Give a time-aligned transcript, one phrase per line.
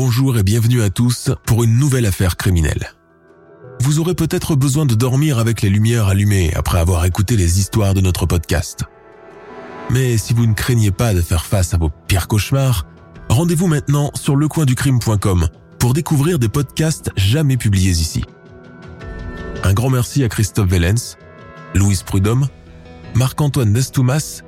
[0.00, 2.92] Bonjour et bienvenue à tous pour une nouvelle affaire criminelle.
[3.80, 7.94] Vous aurez peut-être besoin de dormir avec les lumières allumées après avoir écouté les histoires
[7.94, 8.84] de notre podcast.
[9.90, 12.86] Mais si vous ne craignez pas de faire face à vos pires cauchemars,
[13.28, 15.48] rendez-vous maintenant sur lecoinducrime.com
[15.80, 18.22] pour découvrir des podcasts jamais publiés ici.
[19.64, 21.16] Un grand merci à Christophe Vellens,
[21.74, 22.46] Louise Prudhomme,
[23.16, 24.42] Marc-Antoine Destoumas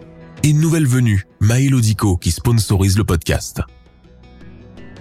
[0.45, 3.63] et une nouvelle venue, Maël Odico, qui sponsorise le podcast.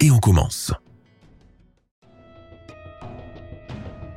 [0.02, 0.72] Et on commence.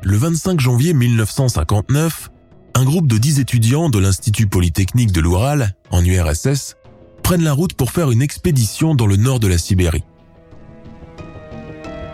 [0.03, 2.31] Le 25 janvier 1959,
[2.75, 6.77] un groupe de 10 étudiants de l'Institut Polytechnique de l'Oural, en URSS,
[7.23, 10.05] prennent la route pour faire une expédition dans le nord de la Sibérie.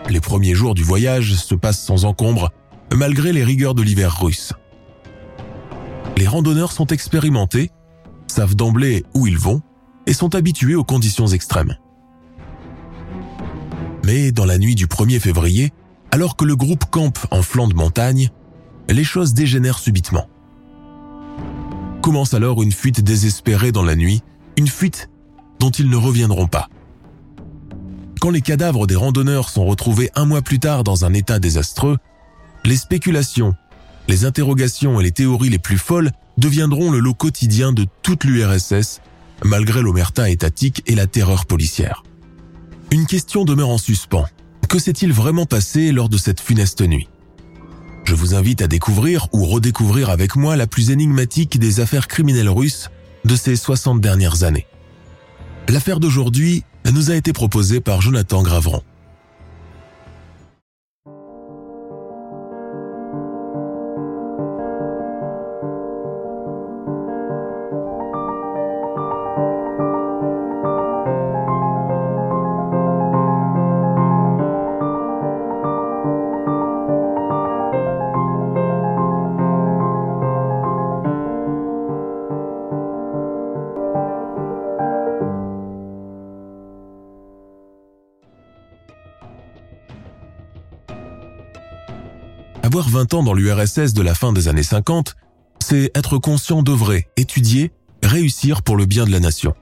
[0.09, 2.51] Les premiers jours du voyage se passent sans encombre,
[2.91, 4.53] malgré les rigueurs de l'hiver russe.
[6.17, 7.69] Les randonneurs sont expérimentés,
[8.27, 9.61] savent d'emblée où ils vont
[10.07, 11.75] et sont habitués aux conditions extrêmes.
[14.09, 15.71] Mais dans la nuit du 1er février,
[16.09, 18.31] alors que le groupe campe en flanc de montagne,
[18.89, 20.27] les choses dégénèrent subitement.
[22.01, 24.23] Commence alors une fuite désespérée dans la nuit,
[24.57, 25.11] une fuite
[25.59, 26.69] dont ils ne reviendront pas.
[28.19, 31.97] Quand les cadavres des randonneurs sont retrouvés un mois plus tard dans un état désastreux,
[32.65, 33.53] les spéculations,
[34.07, 39.01] les interrogations et les théories les plus folles deviendront le lot quotidien de toute l'URSS,
[39.45, 42.01] malgré l'omerta étatique et la terreur policière.
[42.91, 44.25] Une question demeure en suspens.
[44.67, 47.07] Que s'est-il vraiment passé lors de cette funeste nuit?
[48.03, 52.49] Je vous invite à découvrir ou redécouvrir avec moi la plus énigmatique des affaires criminelles
[52.49, 52.89] russes
[53.25, 54.65] de ces 60 dernières années.
[55.67, 58.81] L'affaire d'aujourd'hui nous a été proposée par Jonathan Gravron.
[92.71, 95.15] Avoir 20 ans dans l'URSS de la fin des années 50,
[95.59, 97.71] c'est être conscient d'œuvrer, étudier,
[98.03, 99.55] réussir pour le bien de la nation.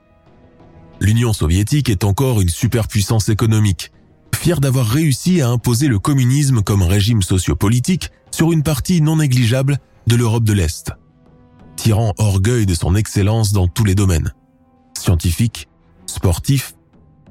[0.99, 3.93] L'Union soviétique est encore une superpuissance économique,
[4.35, 9.77] fière d'avoir réussi à imposer le communisme comme régime sociopolitique sur une partie non négligeable
[10.07, 10.91] de l'Europe de l'Est,
[11.77, 14.33] tirant orgueil de son excellence dans tous les domaines,
[14.99, 15.69] scientifiques,
[16.07, 16.75] sportifs,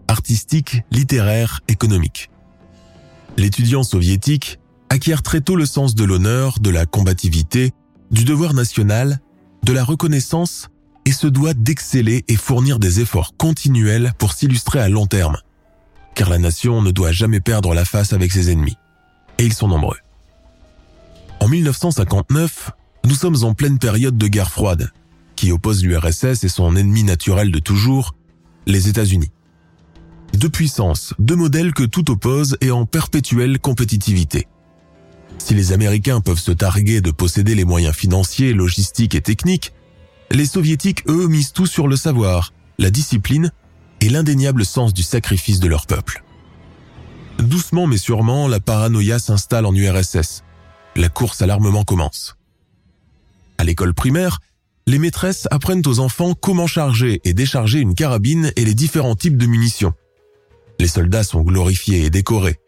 [0.08, 2.30] artistiques, littéraires, économiques.
[3.36, 7.72] L'étudiant soviétique acquiert très tôt le sens de l'honneur, de la combativité,
[8.10, 9.20] du devoir national,
[9.64, 10.68] de la reconnaissance
[11.04, 15.36] et se doit d'exceller et fournir des efforts continuels pour s'illustrer à long terme.
[16.14, 18.76] Car la nation ne doit jamais perdre la face avec ses ennemis.
[19.38, 19.98] Et ils sont nombreux.
[21.40, 22.70] En 1959,
[23.04, 24.90] nous sommes en pleine période de guerre froide,
[25.36, 28.14] qui oppose l'URSS et son ennemi naturel de toujours,
[28.66, 29.30] les États-Unis.
[30.32, 34.48] Deux puissances, deux modèles que tout oppose et en perpétuelle compétitivité.
[35.46, 39.72] Si les Américains peuvent se targuer de posséder les moyens financiers, logistiques et techniques,
[40.32, 43.52] les Soviétiques, eux, misent tout sur le savoir, la discipline
[44.00, 46.24] et l'indéniable sens du sacrifice de leur peuple.
[47.38, 50.42] Doucement mais sûrement, la paranoïa s'installe en URSS.
[50.96, 52.36] La course à l'armement commence.
[53.56, 54.40] À l'école primaire,
[54.88, 59.36] les maîtresses apprennent aux enfants comment charger et décharger une carabine et les différents types
[59.36, 59.94] de munitions.
[60.80, 62.58] Les soldats sont glorifiés et décorés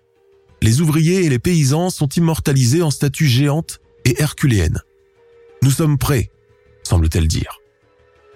[0.62, 4.80] les ouvriers et les paysans sont immortalisés en statues géantes et herculéennes.
[5.62, 6.30] Nous sommes prêts,
[6.82, 7.58] semble-t-elle dire.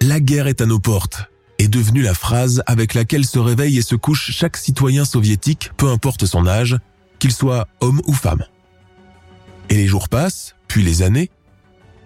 [0.01, 1.23] La guerre est à nos portes
[1.63, 5.89] est devenue la phrase avec laquelle se réveille et se couche chaque citoyen soviétique, peu
[5.89, 6.77] importe son âge,
[7.19, 8.43] qu'il soit homme ou femme.
[9.69, 11.29] Et les jours passent, puis les années,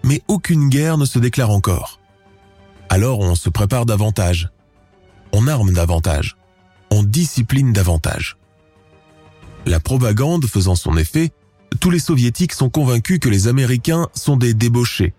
[0.04, 2.00] mais aucune guerre ne se déclare encore.
[2.88, 4.50] Alors on se prépare davantage,
[5.32, 6.36] on arme davantage,
[6.90, 8.37] on discipline davantage.
[9.68, 11.30] La propagande faisant son effet,
[11.78, 15.12] tous les soviétiques sont convaincus que les Américains sont des débauchés,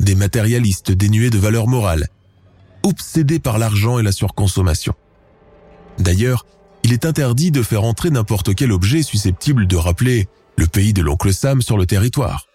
[0.00, 2.08] des matérialistes dénués de valeur morale,
[2.82, 4.94] obsédés par l'argent et la surconsommation.
[6.00, 6.44] D'ailleurs,
[6.82, 11.00] il est interdit de faire entrer n'importe quel objet susceptible de rappeler le pays de
[11.00, 12.48] l'oncle Sam sur le territoire.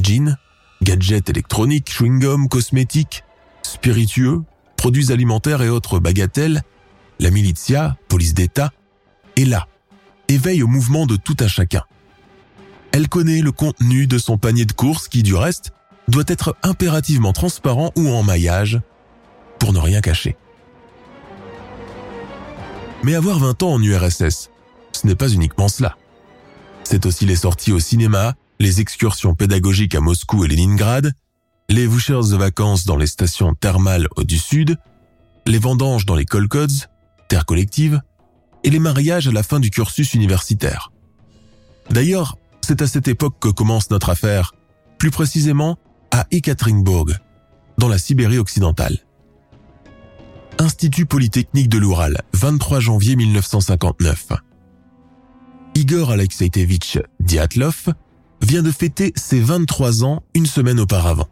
[0.00, 0.38] Jeans,
[0.80, 3.22] gadgets électroniques, chewing-gum, cosmétiques,
[3.62, 4.44] spiritueux,
[4.78, 6.62] produits alimentaires et autres bagatelles,
[7.20, 8.72] la militia, police d'État,
[9.36, 9.68] est là
[10.28, 11.82] et veille au mouvement de tout un chacun.
[12.92, 15.72] Elle connaît le contenu de son panier de courses qui, du reste,
[16.08, 18.80] doit être impérativement transparent ou en maillage
[19.58, 20.36] pour ne rien cacher.
[23.02, 24.50] Mais avoir 20 ans en URSS,
[24.92, 25.96] ce n'est pas uniquement cela.
[26.84, 31.12] C'est aussi les sorties au cinéma, les excursions pédagogiques à Moscou et Leningrad,
[31.68, 34.78] les vouchers de vacances dans les stations thermales du sud,
[35.46, 36.86] les vendanges dans les kolkhods,
[37.28, 38.00] terres collectives,
[38.66, 40.92] et les mariages à la fin du cursus universitaire.
[41.88, 44.54] D'ailleurs, c'est à cette époque que commence notre affaire,
[44.98, 45.78] plus précisément
[46.10, 47.12] à Ekaterinbourg,
[47.78, 48.98] dans la Sibérie occidentale.
[50.58, 54.32] Institut Polytechnique de l'Oural, 23 janvier 1959.
[55.76, 57.92] Igor Alexeyevich Diatlov
[58.42, 61.28] vient de fêter ses 23 ans une semaine auparavant.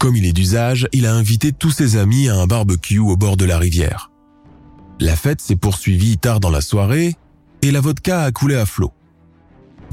[0.00, 3.36] Comme il est d'usage, il a invité tous ses amis à un barbecue au bord
[3.36, 4.10] de la rivière.
[5.00, 7.16] La fête s'est poursuivie tard dans la soirée
[7.62, 8.92] et la vodka a coulé à flot.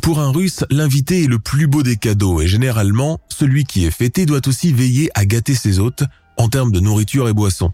[0.01, 3.91] Pour un russe, l'invité est le plus beau des cadeaux et généralement, celui qui est
[3.91, 6.03] fêté doit aussi veiller à gâter ses hôtes
[6.37, 7.73] en termes de nourriture et boissons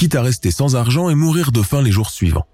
[0.00, 2.46] quitte à rester sans argent et mourir de faim les jours suivants.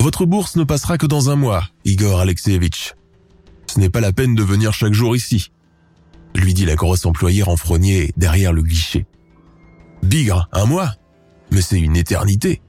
[0.00, 2.94] Votre bourse ne passera que dans un mois, Igor Alexeyevich.
[3.66, 5.50] Ce n'est pas la peine de venir chaque jour ici,
[6.36, 9.06] lui dit la grosse employée renfrognée derrière le guichet.
[10.04, 10.94] Bigre, un mois?
[11.50, 12.62] Mais c'est une éternité.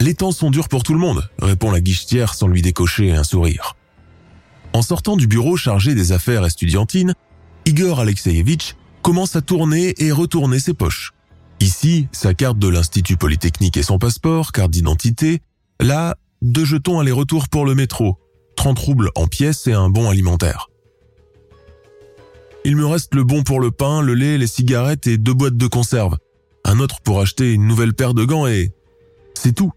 [0.00, 3.22] Les temps sont durs pour tout le monde, répond la guichetière sans lui décocher un
[3.22, 3.76] sourire.
[4.72, 7.14] En sortant du bureau chargé des affaires estudiantines,
[7.66, 11.12] Igor Alexeyevich commence à tourner et retourner ses poches.
[11.60, 15.42] Ici, sa carte de l'Institut Polytechnique et son passeport, carte d'identité.
[15.80, 18.18] Là, deux jetons aller-retour pour le métro,
[18.56, 20.70] 30 roubles en pièces et un bon alimentaire.
[22.64, 25.58] Il me reste le bon pour le pain, le lait, les cigarettes et deux boîtes
[25.58, 26.16] de conserve.
[26.64, 28.72] Un autre pour acheter une nouvelle paire de gants et...
[29.34, 29.72] C'est tout,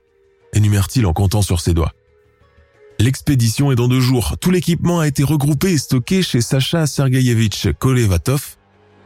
[0.54, 1.94] énumère-t-il en comptant sur ses doigts.
[3.00, 4.38] L'expédition est dans deux jours.
[4.40, 8.58] Tout l'équipement a été regroupé et stocké chez Sacha Sergeyevich Kolevatov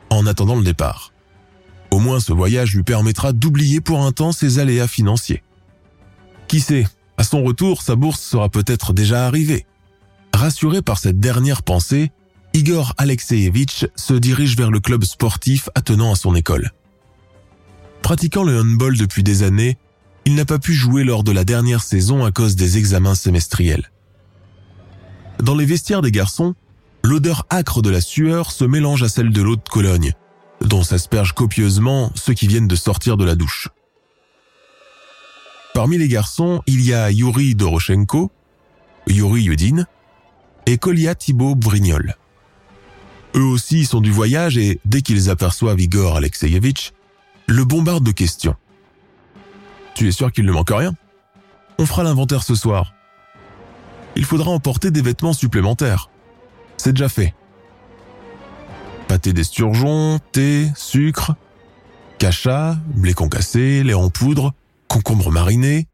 [0.10, 1.14] en attendant le départ.
[1.92, 5.42] Au moins ce voyage lui permettra d'oublier pour un temps ses aléas financiers.
[6.48, 6.86] Qui sait,
[7.18, 9.66] à son retour, sa bourse sera peut-être déjà arrivée.
[10.34, 12.12] Rassuré par cette dernière pensée,
[12.54, 16.72] Igor Alexeyevich se dirige vers le club sportif attenant à son école.
[18.02, 19.78] Pratiquant le handball depuis des années,
[20.27, 23.94] il n'a pas pu jouer lors de la dernière saison à cause des examens semestriels.
[25.41, 26.53] Dans les vestiaires des garçons,
[27.01, 30.12] l'odeur âcre de la sueur se mélange à celle de l'eau de Cologne,
[30.59, 33.69] dont s'aspergent copieusement ceux qui viennent de sortir de la douche.
[35.74, 38.29] Parmi les garçons, il y a Yuri Doroshenko,
[39.07, 39.85] Yuri Yudin
[40.65, 42.18] et Kolia Thibault Brignol.
[43.33, 46.91] Eux aussi sont du voyage et dès qu'ils aperçoivent Igor Alexeyevich,
[47.47, 48.57] le bombardent de questions.
[49.98, 50.94] Tu es sûr qu'il ne manque rien?
[51.80, 52.94] On fera l'inventaire ce soir.
[54.16, 56.12] Il faudra emporter des vêtements supplémentaires.
[56.78, 57.34] C'est déjà fait
[59.08, 61.34] pâté d'esturgeon, thé, sucre,
[62.20, 64.54] cacha, blé concassé, lait en poudre,
[64.88, 65.88] concombre mariné,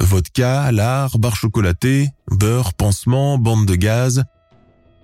[0.00, 4.24] vodka, lard, barre chocolatée, beurre, pansement, bande de gaz.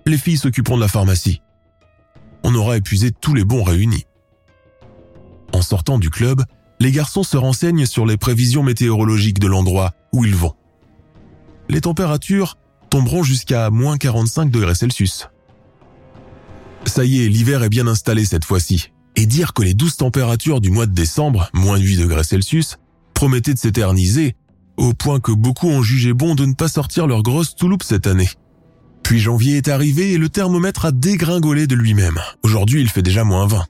[0.07, 1.43] Les filles s'occuperont de la pharmacie.
[2.43, 4.05] On aura épuisé tous les bons réunis.
[5.53, 6.43] En sortant du club,
[6.79, 10.53] les garçons se renseignent sur les prévisions météorologiques de l'endroit où ils vont.
[11.69, 12.57] Les températures
[12.89, 15.29] tomberont jusqu'à moins 45 degrés Celsius.
[16.85, 18.91] Ça y est, l'hiver est bien installé cette fois-ci.
[19.15, 22.77] Et dire que les douces températures du mois de décembre, moins de 8 degrés Celsius,
[23.13, 24.35] promettaient de s'éterniser,
[24.77, 28.07] au point que beaucoup ont jugé bon de ne pas sortir leur grosse touloupe cette
[28.07, 28.29] année.
[29.03, 32.19] Puis janvier est arrivé et le thermomètre a dégringolé de lui-même.
[32.43, 33.65] Aujourd'hui, il fait déjà moins 20.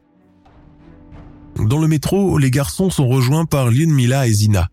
[1.58, 4.70] Dans le métro, les garçons sont rejoints par Mila et Zina,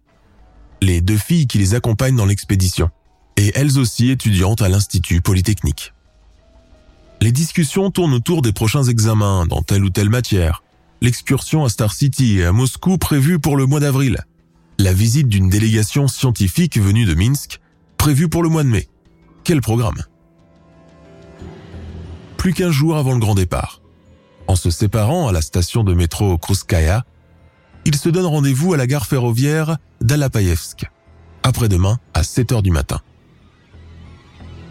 [0.82, 2.90] les deux filles qui les accompagnent dans l'expédition,
[3.36, 5.92] et elles aussi étudiantes à l'Institut Polytechnique.
[7.20, 10.62] Les discussions tournent autour des prochains examens dans telle ou telle matière,
[11.00, 14.18] l'excursion à Star City et à Moscou prévue pour le mois d'avril,
[14.78, 17.60] la visite d'une délégation scientifique venue de Minsk
[17.96, 18.88] prévue pour le mois de mai.
[19.42, 20.02] Quel programme?
[22.36, 23.80] Plus qu'un jour avant le grand départ.
[24.48, 27.04] En se séparant à la station de métro Kruskaya,
[27.84, 30.90] ils se donnent rendez-vous à la gare ferroviaire d'Alapaevsk,
[31.42, 33.00] après-demain à 7 h du matin.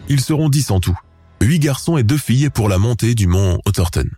[0.08, 0.98] Ils seront dix en tout,
[1.40, 4.08] huit garçons et deux filles pour la montée du mont Otterton.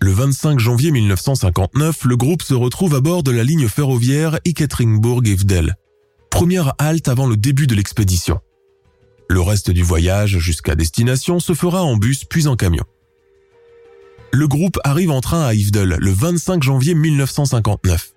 [0.00, 5.76] Le 25 janvier 1959, le groupe se retrouve à bord de la ligne ferroviaire Ekaterinbourg-Evdel,
[6.30, 8.40] première halte avant le début de l'expédition.
[9.30, 12.84] Le reste du voyage jusqu'à destination se fera en bus puis en camion.
[14.34, 18.14] Le groupe arrive en train à Ivdel le 25 janvier 1959.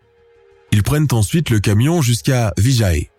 [0.72, 3.12] Ils prennent ensuite le camion jusqu'à Vijae,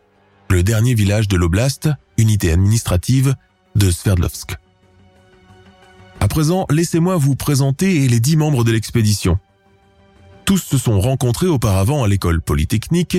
[0.50, 3.36] le dernier village de l'oblast, unité administrative
[3.76, 4.56] de Sverdlovsk.
[6.18, 9.38] À présent, laissez-moi vous présenter les dix membres de l'expédition.
[10.44, 13.18] Tous se sont rencontrés auparavant à l'école polytechnique,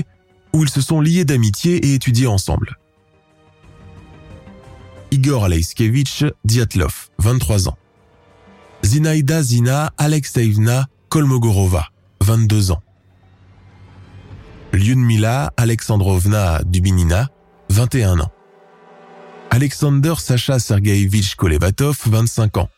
[0.51, 2.77] où ils se sont liés d'amitié et étudiés ensemble.
[5.11, 7.77] Igor Alekskevich Diatlov, 23 ans.
[8.83, 12.81] Zinaida Zina Alexeevna Kolmogorova, 22 ans.
[14.73, 17.29] Lyudmila Alexandrovna Dubinina,
[17.69, 18.31] 21 ans.
[19.51, 22.69] Alexander Sacha Sergeevich Kolevatov, 25 ans.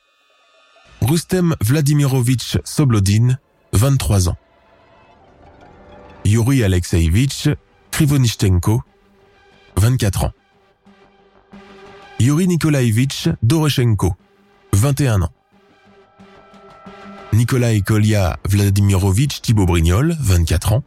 [1.01, 3.37] Rustem Vladimirovich Soblodin,
[3.73, 4.37] 23 ans.
[6.25, 7.49] Yuri Alexeevich
[7.91, 8.81] Krivonishchenko,
[9.75, 10.33] 24 ans.
[12.19, 14.15] Yuri Nikolaevich Doroshenko,
[14.73, 15.31] 21 ans.
[17.33, 20.83] Nikolai Kolia Vladimirovich Thibaut-Brignol, 24 ans.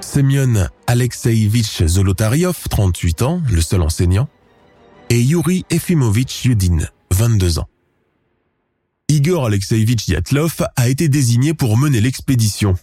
[0.00, 4.28] Semyon Alexeevich Zolotaryov, 38 ans, le seul enseignant.
[5.10, 6.78] Et Yuri Efimovich Yudin,
[7.10, 7.68] 22 ans.
[9.08, 12.74] Igor Alexeevich Yatlov a été désigné pour mener l'expédition.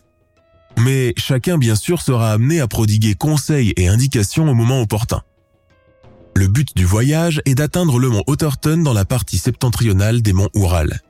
[0.78, 5.22] Mais chacun bien sûr sera amené à prodiguer conseils et indications au moment opportun.
[6.36, 10.50] Le but du voyage est d'atteindre le mont Otterton dans la partie septentrionale des monts
[10.54, 11.02] Oural.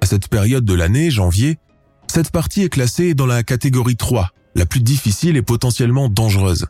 [0.00, 1.58] À cette période de l'année, janvier,
[2.06, 6.66] cette partie est classée dans la catégorie 3, la plus difficile et potentiellement dangereuse.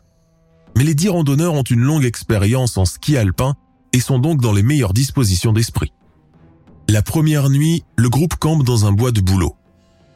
[0.77, 3.55] Mais les dix randonneurs ont une longue expérience en ski alpin
[3.93, 5.91] et sont donc dans les meilleures dispositions d'esprit.
[6.89, 9.55] La première nuit, le groupe campe dans un bois de bouleau.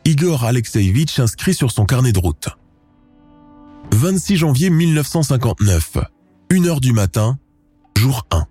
[0.05, 2.49] Igor Alexeevich inscrit sur son carnet de route.
[3.91, 5.97] 26 janvier 1959,
[6.51, 7.37] 1 heure du matin,
[7.97, 8.45] jour 1.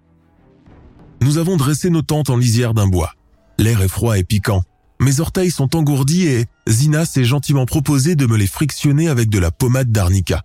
[1.21, 3.13] Nous avons dressé nos tentes en lisière d'un bois.
[3.59, 4.63] L'air est froid et piquant.
[5.01, 9.39] Mes orteils sont engourdis et Zina s'est gentiment proposé de me les frictionner avec de
[9.39, 10.43] la pommade d'arnica.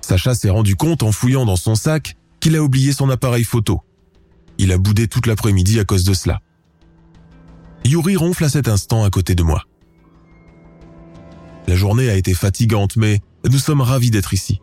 [0.00, 3.82] Sacha s'est rendu compte en fouillant dans son sac qu'il a oublié son appareil photo.
[4.58, 6.40] Il a boudé toute l'après-midi à cause de cela.
[7.84, 9.64] Yuri ronfle à cet instant à côté de moi.
[11.68, 14.60] La journée a été fatigante, mais nous sommes ravis d'être ici.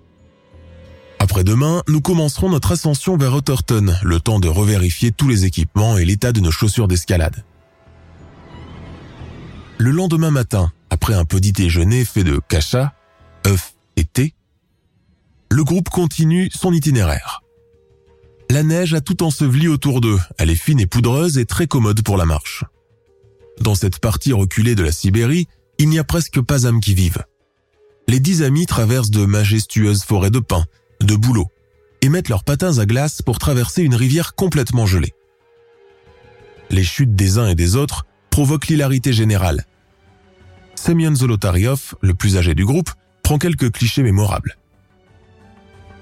[1.30, 6.04] Après-demain, nous commencerons notre ascension vers Otterton, le temps de revérifier tous les équipements et
[6.04, 7.46] l'état de nos chaussures d'escalade.
[9.78, 12.96] Le lendemain matin, après un petit déjeuner fait de cacha,
[13.46, 14.34] œufs et thé,
[15.52, 17.44] le groupe continue son itinéraire.
[18.50, 22.02] La neige a tout enseveli autour d'eux, elle est fine et poudreuse et très commode
[22.02, 22.64] pour la marche.
[23.62, 27.24] Dans cette partie reculée de la Sibérie, il n'y a presque pas âme qui vive.
[28.08, 30.66] Les dix amis traversent de majestueuses forêts de pins,
[31.02, 31.50] de bouleaux,
[32.02, 35.14] et mettent leurs patins à glace pour traverser une rivière complètement gelée.
[36.70, 39.66] Les chutes des uns et des autres provoquent l'hilarité générale.
[40.76, 42.92] Semyon Zolotaryov, le plus âgé du groupe,
[43.24, 44.58] prend quelques clichés mémorables.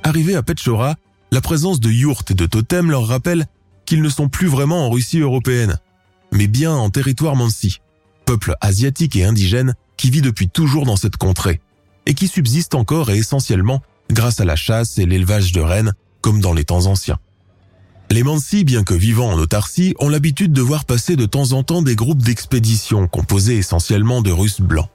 [0.04, 0.96] Arrivé à Petchora,
[1.32, 3.48] la présence de yourtes et de totems leur rappelle
[3.86, 5.80] qu'ils ne sont plus vraiment en Russie européenne,
[6.32, 7.82] mais bien en territoire mansi,
[8.26, 11.60] peuple asiatique et indigène qui vit depuis toujours dans cette contrée,
[12.06, 16.42] et qui subsiste encore et essentiellement grâce à la chasse et l'élevage de rennes, comme
[16.42, 17.20] dans les temps anciens.
[18.10, 21.64] Les Mansi, bien que vivant en autarcie, ont l'habitude de voir passer de temps en
[21.64, 24.90] temps des groupes d'expéditions composés essentiellement de Russes blancs.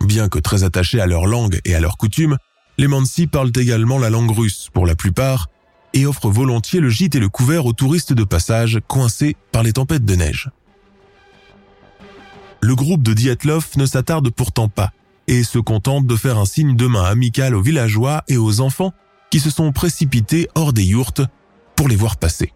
[0.00, 2.38] Bien que très attachés à leur langue et à leurs coutumes,
[2.76, 5.48] les Mansi parlent également la langue russe pour la plupart
[5.94, 9.74] et offrent volontiers le gîte et le couvert aux touristes de passage coincés par les
[9.74, 10.50] tempêtes de neige.
[12.60, 14.92] Le groupe de Dietlov ne s'attarde pourtant pas
[15.28, 18.92] et se contente de faire un signe de main amical aux villageois et aux enfants
[19.30, 21.22] qui se sont précipités hors des yourtes
[21.76, 22.52] pour les voir passer.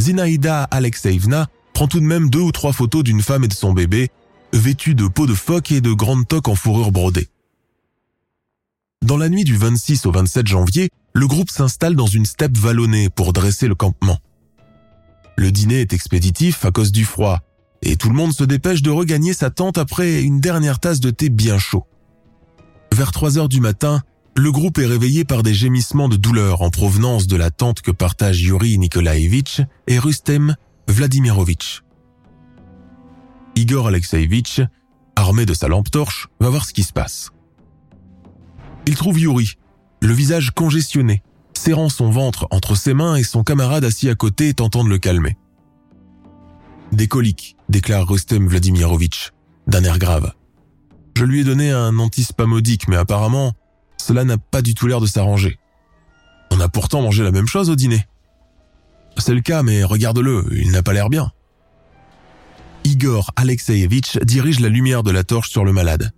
[0.00, 3.72] Zinaïda Alexeevna prend tout de même deux ou trois photos d'une femme et de son
[3.72, 4.10] bébé,
[4.52, 7.28] vêtus de peau de phoque et de grandes toques en fourrure brodée.
[9.02, 13.10] Dans la nuit du 26 au 27 janvier, le groupe s'installe dans une steppe vallonnée
[13.10, 14.18] pour dresser le campement.
[15.36, 17.40] Le dîner est expéditif à cause du froid,
[17.82, 21.10] et tout le monde se dépêche de regagner sa tente après une dernière tasse de
[21.10, 21.84] thé bien chaud.
[22.94, 24.02] Vers 3 heures du matin,
[24.36, 27.90] le groupe est réveillé par des gémissements de douleur en provenance de la tente que
[27.90, 30.56] partagent Yuri Nikolaevich et Rustem
[30.88, 31.82] Vladimirovitch.
[33.56, 34.60] Igor Alexeevich,
[35.16, 37.30] armé de sa lampe torche, va voir ce qui se passe.
[38.86, 39.56] Il trouve Yuri,
[40.00, 41.22] le visage congestionné,
[41.54, 44.98] serrant son ventre entre ses mains et son camarade assis à côté tentant de le
[44.98, 45.36] calmer.
[46.92, 49.30] Des coliques, déclare Rustem Vladimirovitch,
[49.66, 50.32] d'un air grave.
[51.16, 53.54] Je lui ai donné un antispamodique, mais apparemment,
[53.96, 55.58] cela n'a pas du tout l'air de s'arranger.
[56.50, 58.06] On a pourtant mangé la même chose au dîner.
[59.16, 61.32] C'est le cas, mais regarde-le, il n'a pas l'air bien.
[62.84, 66.10] Igor Alexeyevitch dirige la lumière de la torche sur le malade.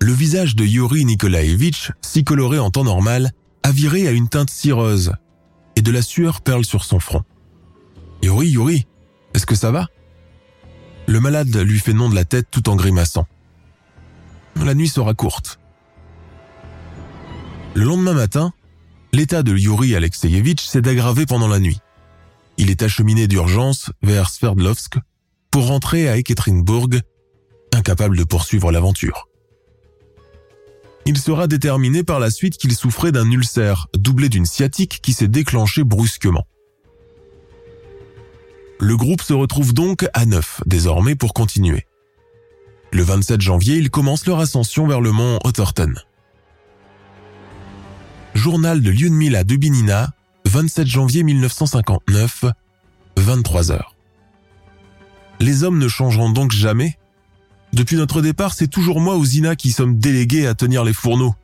[0.00, 4.50] Le visage de Yuri Nikolaevitch, si coloré en temps normal, a viré à une teinte
[4.50, 5.12] cireuse,
[5.74, 7.22] et de la sueur perle sur son front.
[8.22, 8.86] Yuri, Yuri,
[9.36, 9.88] est-ce que ça va?
[11.06, 13.26] Le malade lui fait nom de la tête tout en grimaçant.
[14.64, 15.60] La nuit sera courte.
[17.74, 18.54] Le lendemain matin,
[19.12, 21.80] l'état de Yuri Alexeyevitch s'est aggravé pendant la nuit.
[22.56, 24.96] Il est acheminé d'urgence vers Sverdlovsk
[25.50, 26.88] pour rentrer à Ekaterinbourg,
[27.74, 29.28] incapable de poursuivre l'aventure.
[31.04, 35.28] Il sera déterminé par la suite qu'il souffrait d'un ulcère doublé d'une sciatique qui s'est
[35.28, 36.46] déclenchée brusquement.
[38.78, 41.86] Le groupe se retrouve donc à neuf désormais pour continuer.
[42.92, 45.94] Le 27 janvier, ils commencent leur ascension vers le mont Otterton.
[48.34, 50.10] Journal de Lyudmila Dubinina,
[50.44, 52.44] 27 janvier 1959,
[53.16, 53.94] 23 heures.
[55.40, 56.98] Les hommes ne changeront donc jamais
[57.72, 61.34] Depuis notre départ, c'est toujours moi ou Zina qui sommes délégués à tenir les fourneaux.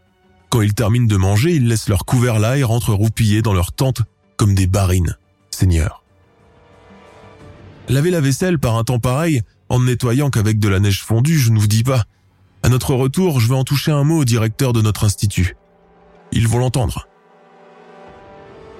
[0.51, 3.73] Quand ils terminent de manger, ils laissent leur couvert là et rentrent roupillés dans leur
[3.73, 4.03] tente
[4.37, 5.17] comme des barines,
[5.51, 6.02] Seigneur.
[7.93, 11.39] Laver la vaisselle par un temps pareil, en ne nettoyant qu'avec de la neige fondue,
[11.39, 12.05] je ne vous dis pas.
[12.63, 15.57] À notre retour, je vais en toucher un mot au directeur de notre institut.
[16.33, 17.07] Ils vont l'entendre.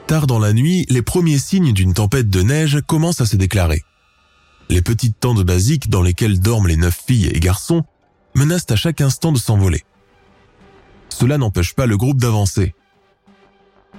[0.07, 3.83] Tard dans la nuit, les premiers signes d'une tempête de neige commencent à se déclarer.
[4.71, 7.85] Les petites tentes basiques dans lesquelles dorment les neuf filles et garçons
[8.35, 9.85] menacent à chaque instant de s'envoler.
[11.11, 12.75] Cela n'empêche pas le groupe d'avancer.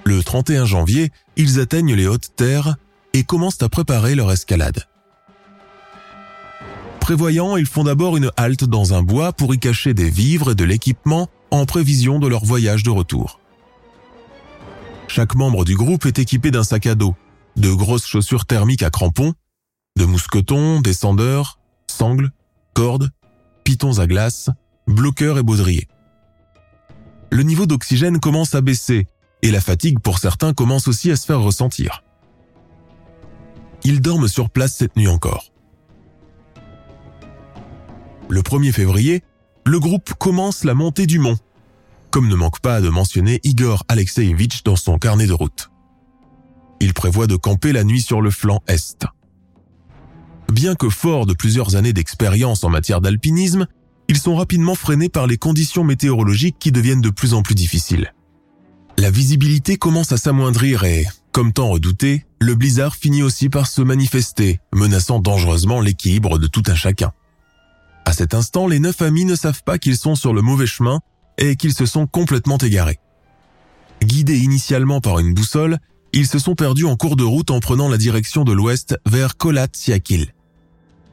[0.05, 2.77] Le 31 janvier, ils atteignent les hautes terres
[3.13, 4.87] et commencent à préparer leur escalade.
[7.03, 10.55] Prévoyant, ils font d'abord une halte dans un bois pour y cacher des vivres et
[10.55, 13.41] de l'équipement en prévision de leur voyage de retour.
[15.09, 17.13] Chaque membre du groupe est équipé d'un sac à dos,
[17.57, 19.33] de grosses chaussures thermiques à crampons,
[19.97, 21.59] de mousquetons, descendeurs,
[21.91, 22.31] sangles,
[22.73, 23.09] cordes,
[23.65, 24.49] pitons à glace,
[24.87, 25.89] bloqueurs et baudriers.
[27.31, 29.07] Le niveau d'oxygène commence à baisser
[29.41, 32.01] et la fatigue pour certains commence aussi à se faire ressentir.
[33.83, 35.52] Ils dorment sur place cette nuit encore.
[38.33, 39.21] Le 1er février,
[39.63, 41.37] le groupe commence la montée du mont,
[42.09, 45.69] comme ne manque pas de mentionner Igor Alexeyevitch dans son carnet de route.
[46.79, 49.05] Il prévoit de camper la nuit sur le flanc est.
[50.51, 53.67] Bien que forts de plusieurs années d'expérience en matière d'alpinisme,
[54.07, 58.15] ils sont rapidement freinés par les conditions météorologiques qui deviennent de plus en plus difficiles.
[58.97, 63.83] La visibilité commence à s'amoindrir et, comme tant redouté, le blizzard finit aussi par se
[63.83, 67.11] manifester, menaçant dangereusement l'équilibre de tout un chacun.
[68.05, 70.99] À cet instant, les neuf amis ne savent pas qu'ils sont sur le mauvais chemin
[71.37, 72.99] et qu'ils se sont complètement égarés.
[74.03, 75.77] Guidés initialement par une boussole,
[76.11, 79.37] ils se sont perdus en cours de route en prenant la direction de l'ouest vers
[79.37, 80.33] Kolat Siakil,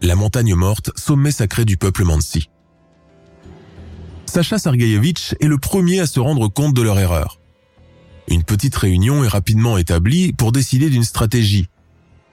[0.03, 2.49] la montagne morte, sommet sacré du peuple Mansi.
[4.27, 7.41] Sacha Sergeyevitch est le premier à se rendre compte de leur erreur.
[8.29, 11.69] Une petite réunion est rapidement établie pour décider d'une stratégie,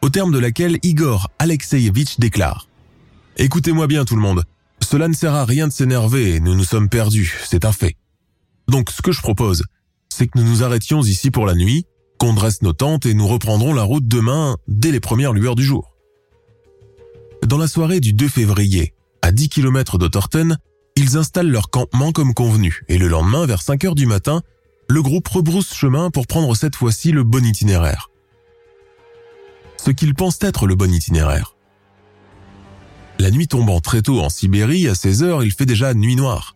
[0.01, 2.66] au terme de laquelle Igor Alexeyevitch déclare⁇
[3.39, 4.43] Écoutez-moi bien tout le monde,
[4.81, 7.95] cela ne sert à rien de s'énerver, nous nous sommes perdus, c'est un fait.
[8.67, 9.63] Donc ce que je propose,
[10.09, 11.85] c'est que nous nous arrêtions ici pour la nuit,
[12.17, 15.63] qu'on dresse nos tentes et nous reprendrons la route demain dès les premières lueurs du
[15.63, 15.95] jour.
[17.45, 20.57] Dans la soirée du 2 février, à 10 km d'Otterton,
[20.95, 24.41] ils installent leur campement comme convenu et le lendemain, vers 5 heures du matin,
[24.89, 28.09] le groupe rebrousse chemin pour prendre cette fois-ci le bon itinéraire.
[29.77, 31.56] Ce qu'ils pensent être le bon itinéraire.
[33.19, 36.55] La nuit tombant très tôt en Sibérie, à 16 heures, il fait déjà nuit noire.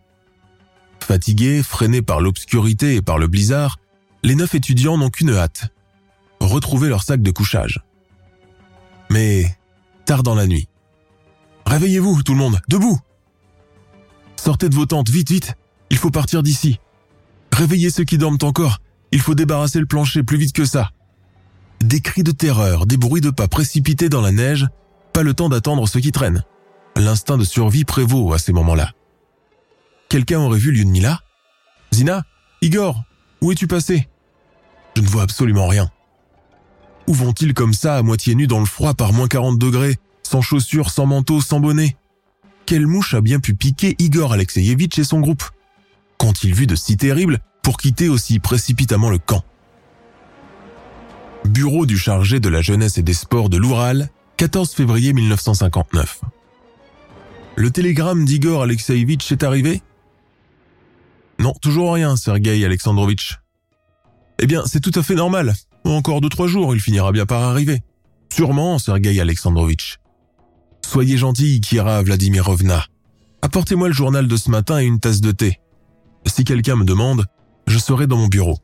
[1.00, 3.78] Fatigués, freinés par l'obscurité et par le blizzard,
[4.22, 5.72] les neuf étudiants n'ont qu'une hâte.
[6.40, 7.80] Retrouver leur sac de couchage.
[9.10, 9.56] Mais,
[10.04, 10.68] tard dans la nuit.
[11.66, 12.98] Réveillez-vous, tout le monde, debout
[14.36, 15.54] Sortez de vos tentes, vite, vite,
[15.90, 16.78] il faut partir d'ici.
[17.52, 18.78] Réveillez ceux qui dorment encore,
[19.12, 20.90] il faut débarrasser le plancher plus vite que ça.
[21.80, 24.68] Des cris de terreur, des bruits de pas précipités dans la neige,
[25.12, 26.44] pas le temps d'attendre ceux qui traînent.
[27.02, 28.92] L'instinct de survie prévaut à ces moments-là.
[30.08, 31.20] Quelqu'un aurait vu Lyudmila?
[31.92, 32.22] Zina?
[32.60, 33.02] Igor?
[33.40, 34.08] Où es-tu passé?
[34.94, 35.90] Je ne vois absolument rien.
[37.08, 40.42] Où vont-ils comme ça, à moitié nus dans le froid par moins 40 degrés, sans
[40.42, 41.96] chaussures, sans manteau, sans bonnet?
[42.66, 45.42] Quelle mouche a bien pu piquer Igor Alexeyevitch et son groupe?
[46.18, 49.42] Qu'ont-ils vu de si terrible pour quitter aussi précipitamment le camp?
[51.46, 56.20] Bureau du chargé de la jeunesse et des sports de l'Oural, 14 février 1959.
[57.54, 59.82] Le télégramme d'Igor Alexeïvitch est arrivé?
[61.38, 63.38] Non, toujours rien, Sergei Alexandrovitch.
[64.38, 65.54] Eh bien, c'est tout à fait normal.
[65.84, 67.82] Encore deux, trois jours, il finira bien par arriver.
[68.32, 69.98] Sûrement, Sergei Alexandrovitch.
[70.84, 72.86] Soyez gentil, Kira Vladimirovna.
[73.42, 75.60] Apportez-moi le journal de ce matin et une tasse de thé.
[76.26, 77.26] Si quelqu'un me demande,
[77.66, 78.58] je serai dans mon bureau.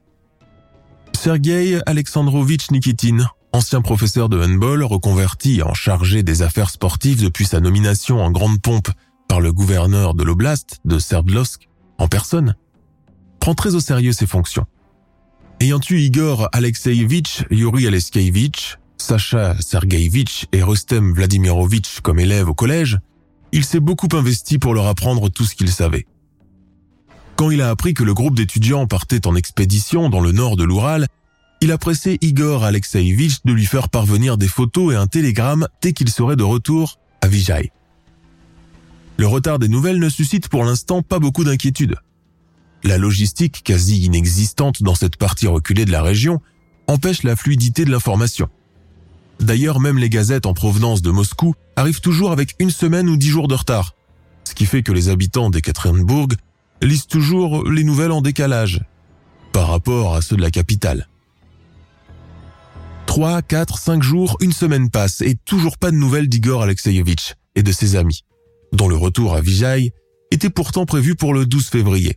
[1.14, 7.60] Sergei Alexandrovitch Nikitin, ancien professeur de handball reconverti en chargé des affaires sportives depuis sa
[7.60, 8.88] nomination en grande pompe
[9.28, 12.54] par le gouverneur de l'oblast de Sverdlovsk en personne,
[13.40, 14.66] prend très au sérieux ses fonctions.
[15.60, 22.98] Ayant eu Igor Alexeyevitch, Yuri Alexeyevitch, Sacha Sergeyevitch et Rustem Vladimirovitch comme élèves au collège,
[23.52, 26.06] il s'est beaucoup investi pour leur apprendre tout ce qu'il savait.
[27.36, 30.64] Quand il a appris que le groupe d'étudiants partait en expédition dans le nord de
[30.64, 31.06] l'Oural,
[31.60, 35.92] il a pressé Igor Alexeyevitch de lui faire parvenir des photos et un télégramme dès
[35.92, 37.72] qu'il serait de retour à Vijay.
[39.16, 41.96] Le retard des nouvelles ne suscite pour l'instant pas beaucoup d'inquiétude.
[42.84, 46.40] La logistique quasi inexistante dans cette partie reculée de la région
[46.86, 48.48] empêche la fluidité de l'information.
[49.40, 53.28] D'ailleurs, même les gazettes en provenance de Moscou arrivent toujours avec une semaine ou dix
[53.28, 53.94] jours de retard,
[54.44, 56.28] ce qui fait que les habitants d'Ekaterinbourg
[56.80, 58.80] lisent toujours les nouvelles en décalage
[59.52, 61.08] par rapport à ceux de la capitale.
[63.18, 67.64] 3, 4, 5 jours, une semaine passe et toujours pas de nouvelles d'Igor Alexeyevitch et
[67.64, 68.24] de ses amis,
[68.72, 69.92] dont le retour à Vijay
[70.30, 72.16] était pourtant prévu pour le 12 février.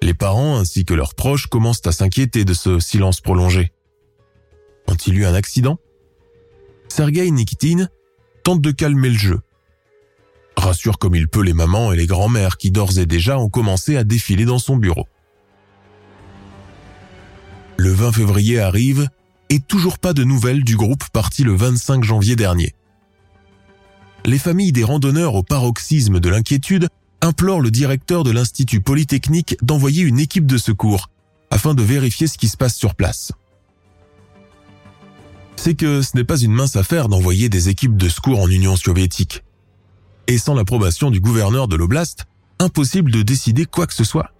[0.00, 3.72] Les parents ainsi que leurs proches commencent à s'inquiéter de ce silence prolongé.
[4.86, 5.76] Ont-ils eu un accident?
[6.86, 7.88] Sergei Nikitin
[8.44, 9.40] tente de calmer le jeu.
[10.56, 13.96] Rassure comme il peut les mamans et les grands-mères qui d'ores et déjà ont commencé
[13.96, 15.08] à défiler dans son bureau.
[17.76, 19.08] Le 20 février arrive
[19.54, 22.74] et toujours pas de nouvelles du groupe parti le 25 janvier dernier.
[24.24, 26.88] Les familles des randonneurs au paroxysme de l'inquiétude
[27.20, 31.08] implorent le directeur de l'Institut Polytechnique d'envoyer une équipe de secours
[31.52, 33.30] afin de vérifier ce qui se passe sur place.
[35.54, 38.74] C'est que ce n'est pas une mince affaire d'envoyer des équipes de secours en Union
[38.74, 39.44] soviétique.
[40.26, 42.24] Et sans l'approbation du gouverneur de l'oblast,
[42.58, 44.32] impossible de décider quoi que ce soit.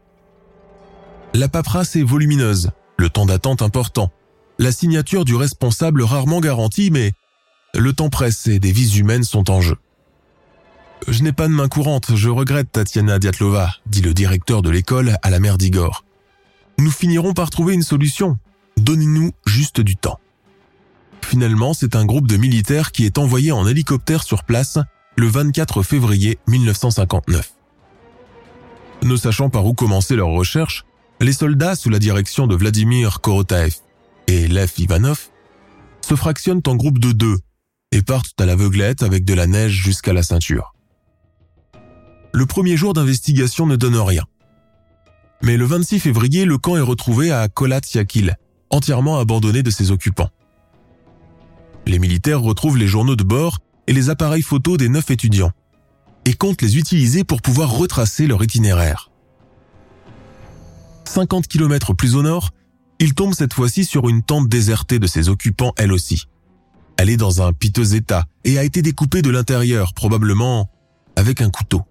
[1.34, 4.10] La paperasse est volumineuse, le temps d'attente important,
[4.58, 7.12] la signature du responsable rarement garantie, mais
[7.74, 9.76] le temps presse et des vies humaines sont en jeu.
[11.08, 15.16] Je n'ai pas de main courante, je regrette Tatiana Diatlova, dit le directeur de l'école
[15.22, 16.04] à la mère d'Igor.
[16.78, 18.38] Nous finirons par trouver une solution.
[18.76, 20.18] Donnez-nous juste du temps.
[21.22, 24.78] Finalement, c'est un groupe de militaires qui est envoyé en hélicoptère sur place
[25.16, 27.52] le 24 février 1959.
[29.02, 30.84] Ne sachant par où commencer leurs recherches,
[31.20, 33.83] les soldats sous la direction de Vladimir Korotaev
[34.26, 35.28] et Lev Ivanov
[36.00, 37.38] se fractionnent en groupe de deux
[37.92, 40.74] et partent à l'aveuglette avec de la neige jusqu'à la ceinture.
[42.32, 44.24] Le premier jour d'investigation ne donne rien.
[45.42, 48.34] Mais le 26 février, le camp est retrouvé à Kolatsiakil,
[48.70, 50.30] entièrement abandonné de ses occupants.
[51.86, 55.52] Les militaires retrouvent les journaux de bord et les appareils photos des neuf étudiants
[56.24, 59.10] et comptent les utiliser pour pouvoir retracer leur itinéraire.
[61.04, 62.50] 50 km plus au nord,
[63.04, 66.24] il tombe cette fois-ci sur une tente désertée de ses occupants elle aussi.
[66.96, 70.70] Elle est dans un piteux état et a été découpée de l'intérieur, probablement
[71.14, 71.82] avec un couteau.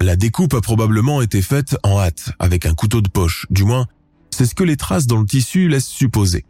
[0.00, 3.88] La découpe a probablement été faite en hâte, avec un couteau de poche, du moins,
[4.30, 6.44] c'est ce que les traces dans le tissu laissent supposer.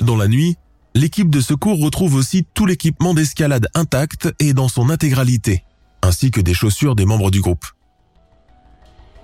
[0.00, 0.56] Dans la nuit,
[0.96, 5.62] l'équipe de secours retrouve aussi tout l'équipement d'escalade intact et dans son intégralité,
[6.02, 7.66] ainsi que des chaussures des membres du groupe.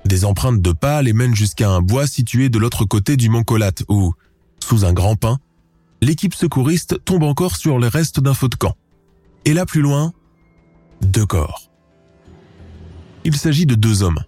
[0.05, 3.45] Des empreintes de pas les mènent jusqu'à un bois situé de l'autre côté du mont
[3.45, 4.13] Colat où,
[4.61, 5.39] sous un grand pin,
[6.01, 8.77] l'équipe secouriste tombe encore sur les restes d'un feu de camp.
[9.45, 10.13] Et là plus loin,
[11.01, 11.71] deux corps.
[13.25, 14.21] Il s'agit de deux hommes.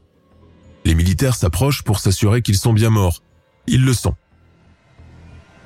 [0.85, 3.23] Les militaires s'approchent pour s'assurer qu'ils sont bien morts.
[3.67, 4.15] Ils le sont.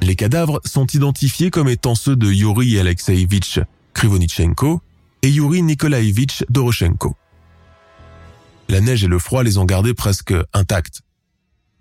[0.00, 3.60] Les cadavres sont identifiés comme étant ceux de Yuri Alexeevitch
[3.94, 4.80] Krivonichenko
[5.22, 7.16] et Yuri Nikolaevitch Doroshenko.
[8.68, 11.00] La neige et le froid les ont gardés presque intacts.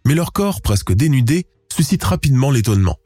[0.05, 2.97] Mais leur corps, presque dénudé, suscite rapidement l'étonnement.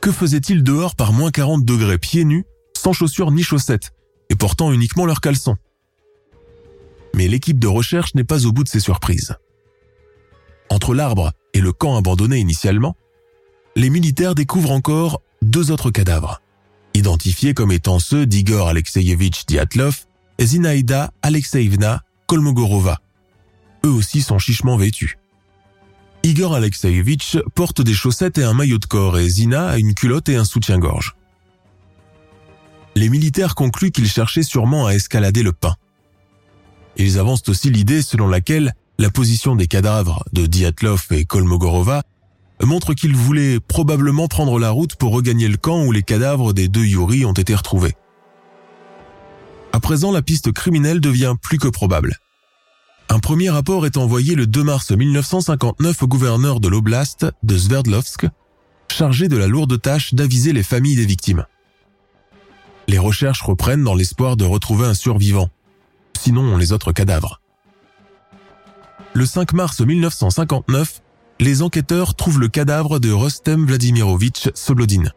[0.00, 2.44] Que faisait-il dehors par moins 40 degrés pieds nus,
[2.76, 3.92] sans chaussures ni chaussettes,
[4.30, 5.56] et portant uniquement leurs caleçons?
[7.14, 9.34] Mais l'équipe de recherche n'est pas au bout de ses surprises.
[10.70, 12.96] Entre l'arbre et le camp abandonné initialement,
[13.76, 16.40] les militaires découvrent encore deux autres cadavres,
[16.94, 20.06] identifiés comme étant ceux d'Igor Alexeyevitch Diatlov
[20.40, 23.00] Zinaïda Alexeïvna Kolmogorova.
[23.84, 25.18] Eux aussi sont chichement vêtus.
[26.22, 30.28] Igor Alexeyevich porte des chaussettes et un maillot de corps et Zina a une culotte
[30.30, 31.16] et un soutien-gorge.
[32.96, 35.74] Les militaires concluent qu'ils cherchaient sûrement à escalader le pain.
[36.96, 42.04] Ils avancent aussi l'idée selon laquelle la position des cadavres de Diatlov et Kolmogorova
[42.62, 46.68] montre qu'ils voulaient probablement prendre la route pour regagner le camp où les cadavres des
[46.68, 47.94] deux Yuri ont été retrouvés.
[49.74, 52.20] À présent, la piste criminelle devient plus que probable.
[53.08, 58.24] Un premier rapport est envoyé le 2 mars 1959 au gouverneur de l'oblast de Sverdlovsk,
[58.88, 61.44] chargé de la lourde tâche d'aviser les familles des victimes.
[62.86, 65.50] Les recherches reprennent dans l'espoir de retrouver un survivant,
[66.16, 67.40] sinon les autres cadavres.
[69.12, 71.02] Le 5 mars 1959,
[71.40, 75.10] les enquêteurs trouvent le cadavre de Rostem Vladimirovitch Soblodin,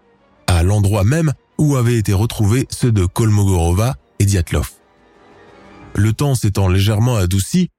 [0.47, 4.25] à l'endroit même où avaient été retrouvés ceux de Kolmogorova et.
[5.95, 7.69] Le temps s'étant légèrement adouci,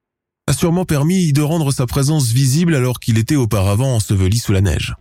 [0.46, 4.62] a sûrement permis de rendre sa présence visible alors qu'il était auparavant enseveli sous la
[4.62, 4.94] neige.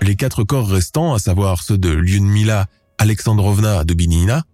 [0.00, 2.66] Les quatre corps restants, à savoir ceux de Lyudmila
[2.98, 4.44] Alexandrovna Dubinina,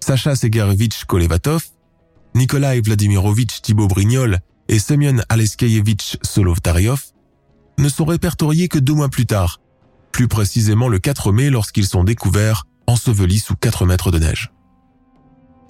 [0.00, 1.64] Sacha Segarevitch Kolevatov,
[2.34, 7.02] Nikolai Vladimirovitch Thibaut Brignol et Semyon Aleskeyevitch Solovtariov,
[7.78, 9.60] ne sont répertoriés que deux mois plus tard,
[10.12, 14.52] plus précisément le 4 mai lorsqu'ils sont découverts ensevelis sous 4 mètres de neige.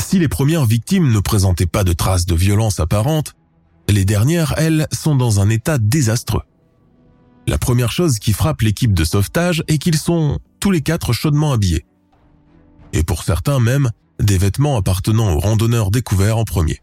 [0.05, 3.35] Si les premières victimes ne présentaient pas de traces de violence apparentes,
[3.88, 6.42] les dernières, elles, sont dans un état désastreux.
[7.46, 11.52] La première chose qui frappe l'équipe de sauvetage est qu'ils sont tous les quatre chaudement
[11.52, 11.87] habillés.
[12.92, 16.81] Et pour certains même, des vêtements appartenant aux randonneurs découverts en premier.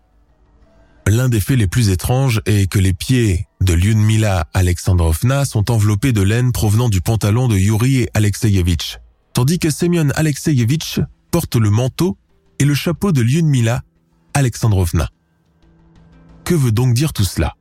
[1.07, 6.13] L'un des faits les plus étranges est que les pieds de Lyudmila Alexandrovna sont enveloppés
[6.13, 8.99] de laine provenant du pantalon de Yuri Alexeyevitch,
[9.33, 10.99] tandis que Semyon Alexeyevitch
[11.31, 12.17] porte le manteau
[12.59, 13.81] et le chapeau de Lyudmila
[14.33, 15.09] Alexandrovna.
[16.43, 17.55] Que veut donc dire tout cela?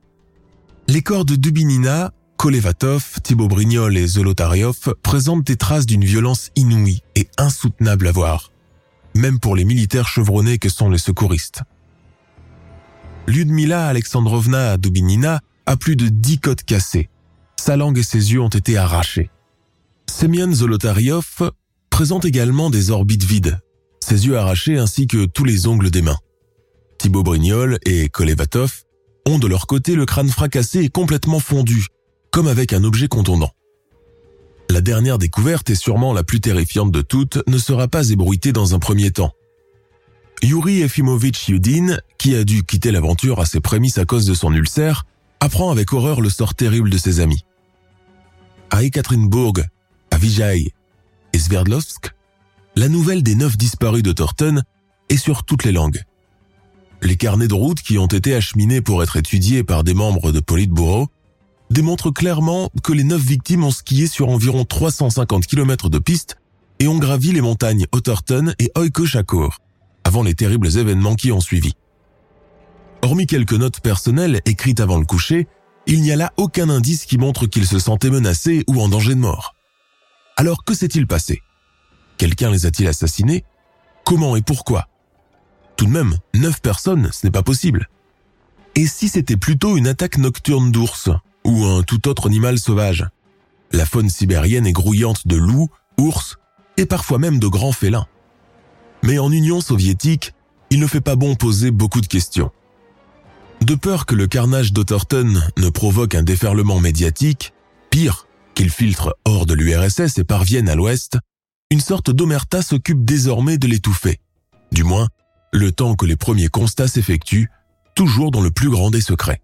[0.87, 7.01] Les corps de Dubinina, Kolevatov, Thibaut Brignol et Zolotariov présentent des traces d'une violence inouïe
[7.15, 8.51] et insoutenable à voir,
[9.15, 11.61] même pour les militaires chevronnés que sont les secouristes.
[13.27, 17.09] Lyudmila Alexandrovna Dubinina a plus de dix côtes cassées.
[17.55, 19.29] Sa langue et ses yeux ont été arrachés.
[20.09, 21.51] Semyon Zolotariov
[21.93, 23.61] présente également des orbites vides,
[23.99, 26.17] ses yeux arrachés ainsi que tous les ongles des mains.
[26.97, 28.81] Thibaut Brignol et Kolevatov
[29.27, 31.85] ont de leur côté le crâne fracassé et complètement fondu,
[32.31, 33.51] comme avec un objet contondant.
[34.71, 38.73] La dernière découverte et sûrement la plus terrifiante de toutes ne sera pas ébruitée dans
[38.73, 39.33] un premier temps.
[40.41, 44.51] Yuri Efimovitch Yudin, qui a dû quitter l'aventure à ses prémices à cause de son
[44.51, 45.05] ulcère,
[45.39, 47.45] apprend avec horreur le sort terrible de ses amis.
[48.71, 49.59] À Ekaterinbourg,
[50.09, 50.73] à Vijay
[51.33, 52.13] et Sverdlovsk,
[52.75, 54.61] la nouvelle des neuf disparus de Thornton
[55.09, 56.01] est sur toutes les langues.
[57.01, 60.39] Les carnets de route qui ont été acheminés pour être étudiés par des membres de
[60.39, 61.09] Politburo
[61.69, 66.37] démontrent clairement que les neuf victimes ont skié sur environ 350 km de piste
[66.79, 69.59] et ont gravi les montagnes Otterton et Oikoshakor
[70.03, 71.73] avant les terribles événements qui ont suivi.
[73.01, 75.47] Hormis quelques notes personnelles écrites avant le coucher,
[75.87, 79.15] il n'y a là aucun indice qui montre qu'ils se sentaient menacés ou en danger
[79.15, 79.55] de mort.
[80.35, 81.41] Alors que s'est-il passé?
[82.17, 83.43] Quelqu'un les a-t-il assassinés?
[84.05, 84.87] Comment et pourquoi?
[85.77, 87.89] Tout de même, neuf personnes, ce n'est pas possible.
[88.75, 91.09] Et si c'était plutôt une attaque nocturne d'ours
[91.45, 93.05] ou un tout autre animal sauvage?
[93.71, 96.37] La faune sibérienne est grouillante de loups, ours
[96.77, 98.07] et parfois même de grands félins.
[99.03, 100.33] Mais en Union soviétique,
[100.69, 102.51] il ne fait pas bon poser beaucoup de questions.
[103.61, 107.53] De peur que le carnage d'Otterton ne provoque un déferlement médiatique,
[107.89, 111.17] pire, qu'il filtre hors de l'URSS et parvienne à l'Ouest,
[111.69, 114.19] une sorte d'omerta s'occupe désormais de l'étouffer.
[114.71, 115.07] Du moins,
[115.51, 117.49] le temps que les premiers constats s'effectuent,
[117.95, 119.41] toujours dans le plus grand des secrets.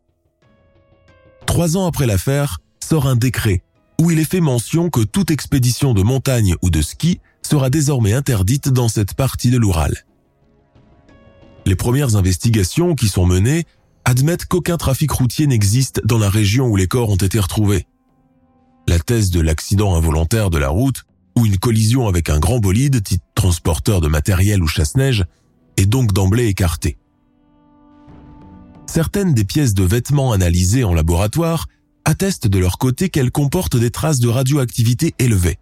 [1.46, 3.64] Trois ans après l'affaire, sort un décret
[4.00, 8.14] où il est fait mention que toute expédition de montagne ou de ski sera désormais
[8.14, 10.06] interdite dans cette partie de l'Oural.
[11.66, 13.66] Les premières investigations qui sont menées
[14.06, 17.86] admettent qu'aucun trafic routier n'existe dans la région où les corps ont été retrouvés.
[18.90, 21.04] La thèse de l'accident involontaire de la route
[21.38, 25.26] ou une collision avec un grand bolide, type transporteur de matériel ou chasse-neige,
[25.78, 26.98] est donc d'emblée écartée.
[28.88, 31.68] Certaines des pièces de vêtements analysées en laboratoire
[32.04, 35.60] attestent de leur côté qu'elles comportent des traces de radioactivité élevées.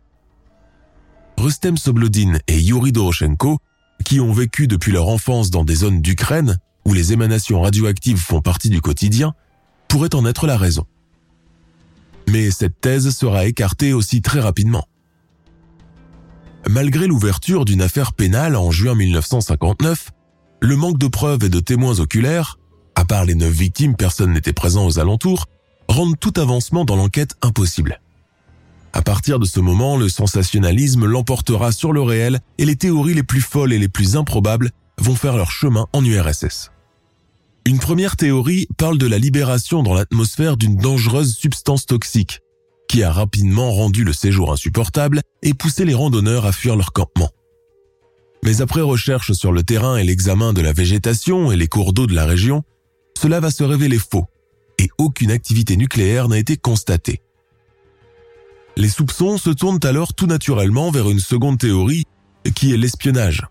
[1.37, 3.59] Rustem Soblodin et Yuri Doroshenko,
[4.05, 8.41] qui ont vécu depuis leur enfance dans des zones d'Ukraine où les émanations radioactives font
[8.41, 9.33] partie du quotidien,
[9.89, 10.85] pourraient en être la raison.
[12.29, 14.85] Mais cette thèse sera écartée aussi très rapidement.
[16.67, 20.11] Malgré l'ouverture d'une affaire pénale en juin 1959,
[20.59, 22.59] le manque de preuves et de témoins oculaires,
[22.95, 25.45] à part les neuf victimes, personne n'était présent aux alentours,
[25.87, 28.01] rendent tout avancement dans l'enquête impossible.
[28.91, 33.23] À partir de ce moment, le sensationnalisme l'emportera sur le réel et les théories les
[33.23, 36.71] plus folles et les plus improbables vont faire leur chemin en URSS.
[37.67, 42.39] Une première théorie parle de la libération dans l'atmosphère d'une dangereuse substance toxique,
[42.87, 47.29] qui a rapidement rendu le séjour insupportable et poussé les randonneurs à fuir leur campement.
[48.41, 52.07] Mais après recherche sur le terrain et l'examen de la végétation et les cours d'eau
[52.07, 52.63] de la région,
[53.19, 54.27] cela va se révéler faux
[54.79, 57.19] et aucune activité nucléaire n'a été constatée.
[58.77, 62.05] Les soupçons se tournent alors tout naturellement vers une seconde théorie
[62.55, 63.45] qui est l'espionnage.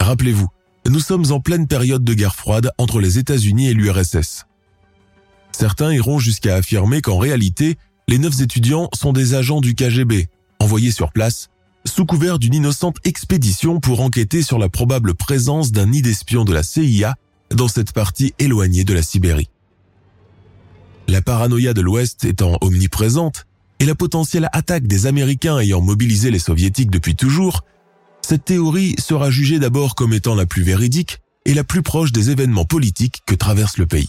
[0.00, 0.48] Rappelez-vous,
[0.92, 4.44] nous sommes en pleine période de guerre froide entre les États-Unis et l'URSS.
[5.50, 7.78] Certains iront jusqu'à affirmer qu'en réalité,
[8.08, 10.28] les neuf étudiants sont des agents du KGB,
[10.58, 11.48] envoyés sur place,
[11.86, 16.52] sous couvert d'une innocente expédition pour enquêter sur la probable présence d'un nid d'espions de
[16.52, 17.14] la CIA
[17.50, 19.48] dans cette partie éloignée de la Sibérie.
[21.08, 23.46] La paranoïa de l'Ouest étant omniprésente
[23.80, 27.64] et la potentielle attaque des Américains ayant mobilisé les Soviétiques depuis toujours,
[28.22, 32.30] cette théorie sera jugée d'abord comme étant la plus véridique et la plus proche des
[32.30, 34.08] événements politiques que traverse le pays.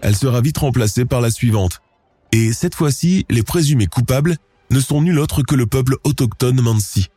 [0.00, 1.80] Elle sera vite remplacée par la suivante,
[2.32, 4.36] et cette fois-ci, les présumés coupables
[4.70, 7.08] ne sont nul autre que le peuple autochtone Mansi,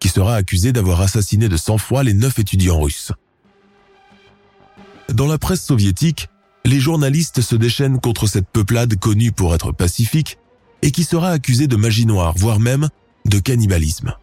[0.00, 3.12] qui sera accusé d'avoir assassiné de sang-froid les neuf étudiants russes.
[5.08, 6.28] Dans la presse soviétique,
[6.64, 10.38] les journalistes se déchaînent contre cette peuplade connue pour être pacifique
[10.82, 12.88] et qui sera accusée de magie noire, voire même
[13.24, 14.14] de cannibalisme.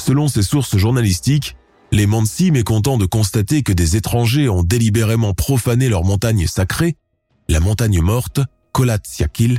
[0.00, 1.56] Selon ces sources journalistiques,
[1.92, 6.96] les Mansi, mécontents de constater que des étrangers ont délibérément profané leur montagne sacrée,
[7.48, 8.40] la montagne morte,
[8.72, 9.58] Kolat Siakil,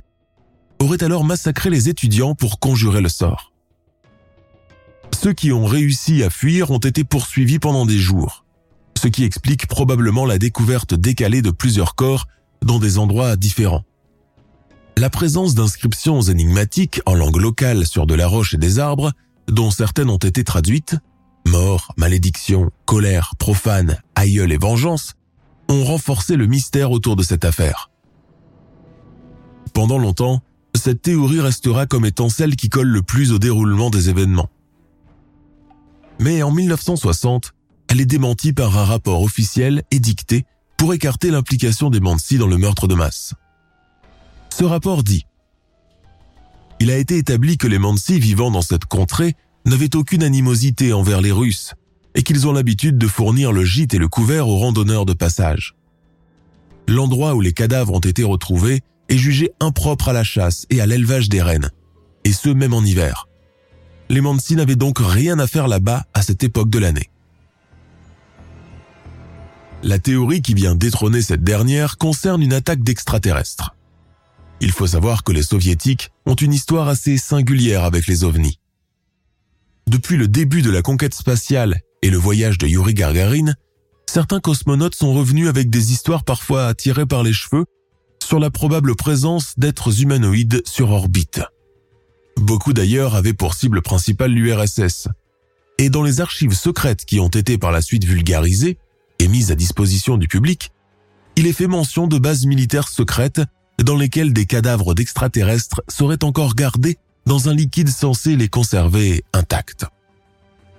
[0.79, 3.53] auraient alors massacré les étudiants pour conjurer le sort.
[5.13, 8.43] Ceux qui ont réussi à fuir ont été poursuivis pendant des jours,
[8.99, 12.27] ce qui explique probablement la découverte décalée de plusieurs corps
[12.65, 13.83] dans des endroits différents.
[14.97, 19.11] La présence d'inscriptions énigmatiques en langue locale sur de la roche et des arbres
[19.47, 20.95] dont certaines ont été traduites,
[21.47, 25.15] mort, malédiction, colère, profane, aïeul et vengeance,
[25.69, 27.89] ont renforcé le mystère autour de cette affaire.
[29.73, 30.41] Pendant longtemps,
[30.75, 34.49] cette théorie restera comme étant celle qui colle le plus au déroulement des événements.
[36.19, 37.53] Mais en 1960,
[37.87, 40.45] elle est démentie par un rapport officiel édicté
[40.77, 43.33] pour écarter l'implication des Mansi dans le meurtre de masse.
[44.49, 45.25] Ce rapport dit
[46.81, 51.21] il a été établi que les Mansi vivant dans cette contrée n'avaient aucune animosité envers
[51.21, 51.75] les Russes
[52.15, 55.75] et qu'ils ont l'habitude de fournir le gîte et le couvert aux randonneurs de passage.
[56.87, 60.87] L'endroit où les cadavres ont été retrouvés est jugé impropre à la chasse et à
[60.87, 61.69] l'élevage des rennes,
[62.23, 63.27] et ce même en hiver.
[64.09, 67.11] Les Mansi n'avaient donc rien à faire là-bas à cette époque de l'année.
[69.83, 73.75] La théorie qui vient détrôner cette dernière concerne une attaque d'extraterrestres.
[74.61, 78.59] Il faut savoir que les soviétiques ont une histoire assez singulière avec les ovnis.
[79.87, 83.55] Depuis le début de la conquête spatiale et le voyage de Yuri Gagarin,
[84.05, 87.65] certains cosmonautes sont revenus avec des histoires parfois tirées par les cheveux
[88.23, 91.41] sur la probable présence d'êtres humanoïdes sur orbite.
[92.37, 95.07] Beaucoup d'ailleurs avaient pour cible principale l'URSS.
[95.79, 98.77] Et dans les archives secrètes qui ont été par la suite vulgarisées
[99.17, 100.71] et mises à disposition du public,
[101.35, 103.41] il est fait mention de bases militaires secrètes
[103.83, 109.85] dans lesquels des cadavres d'extraterrestres seraient encore gardés dans un liquide censé les conserver intacts.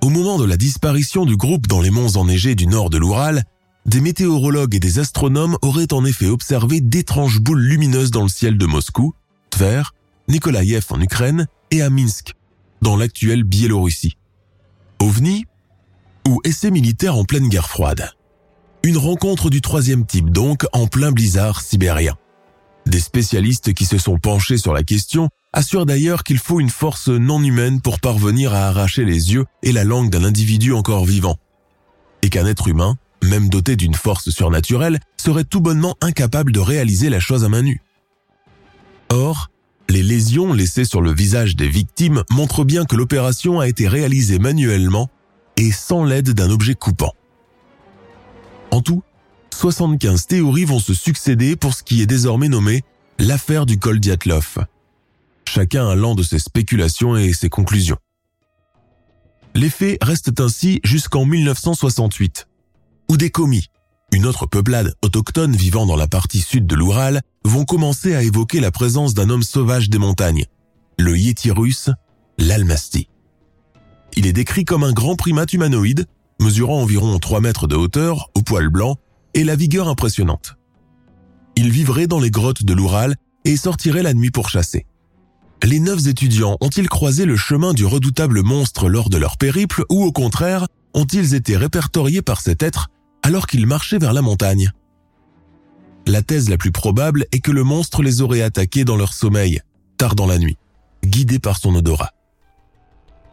[0.02, 3.44] Au moment de la disparition du groupe dans les monts enneigés du nord de l'Oural,
[3.86, 8.58] des météorologues et des astronomes auraient en effet observé d'étranges boules lumineuses dans le ciel
[8.58, 9.14] de Moscou,
[9.50, 9.82] Tver,
[10.28, 12.34] Nikolaïev en Ukraine et à Minsk,
[12.80, 14.16] dans l'actuelle Biélorussie.
[15.00, 15.46] OVNI
[16.28, 18.10] ou essai militaire en pleine guerre froide.
[18.84, 22.16] Une rencontre du troisième type donc en plein blizzard sibérien.
[22.86, 27.08] Des spécialistes qui se sont penchés sur la question assurent d'ailleurs qu'il faut une force
[27.08, 31.36] non humaine pour parvenir à arracher les yeux et la langue d'un individu encore vivant.
[32.22, 37.08] Et qu'un être humain, même doté d'une force surnaturelle, serait tout bonnement incapable de réaliser
[37.08, 37.82] la chose à main nue.
[39.10, 39.50] Or,
[39.88, 44.38] les lésions laissées sur le visage des victimes montrent bien que l'opération a été réalisée
[44.38, 45.10] manuellement
[45.56, 47.12] et sans l'aide d'un objet coupant.
[48.70, 49.02] En tout,
[49.52, 52.82] 75 théories vont se succéder pour ce qui est désormais nommé
[53.18, 54.66] l'affaire du col Diatlov,
[55.46, 57.98] chacun allant de ses spéculations et ses conclusions.
[59.54, 62.48] Les faits restent ainsi jusqu'en 1968,
[63.10, 63.66] où des commis,
[64.10, 68.58] une autre peuplade autochtone vivant dans la partie sud de l'Oural, vont commencer à évoquer
[68.58, 70.46] la présence d'un homme sauvage des montagnes,
[70.98, 71.90] le Yéti russe,
[72.38, 73.08] l'Almasti.
[74.16, 76.06] Il est décrit comme un grand primate humanoïde,
[76.40, 78.96] mesurant environ 3 mètres de hauteur, au poil blanc
[79.34, 80.56] et la vigueur impressionnante.
[81.56, 84.86] Ils vivraient dans les grottes de l'Oural et sortiraient la nuit pour chasser.
[85.62, 90.02] Les neuf étudiants ont-ils croisé le chemin du redoutable monstre lors de leur périple ou
[90.02, 92.88] au contraire, ont-ils été répertoriés par cet être
[93.22, 94.72] alors qu'ils marchaient vers la montagne?
[96.06, 99.60] La thèse la plus probable est que le monstre les aurait attaqués dans leur sommeil,
[99.98, 100.56] tard dans la nuit,
[101.04, 102.10] guidés par son odorat.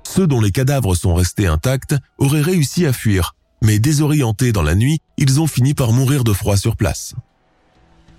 [0.04, 4.76] Ceux dont les cadavres sont restés intacts auraient réussi à fuir, mais désorientés dans la
[4.76, 7.16] nuit, ils ont fini par mourir de froid sur place.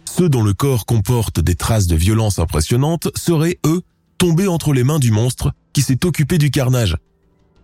[0.05, 3.83] Ceux dont le corps comporte des traces de violence impressionnantes seraient, eux,
[4.19, 6.97] tombés entre les mains du monstre qui s'est occupé du carnage,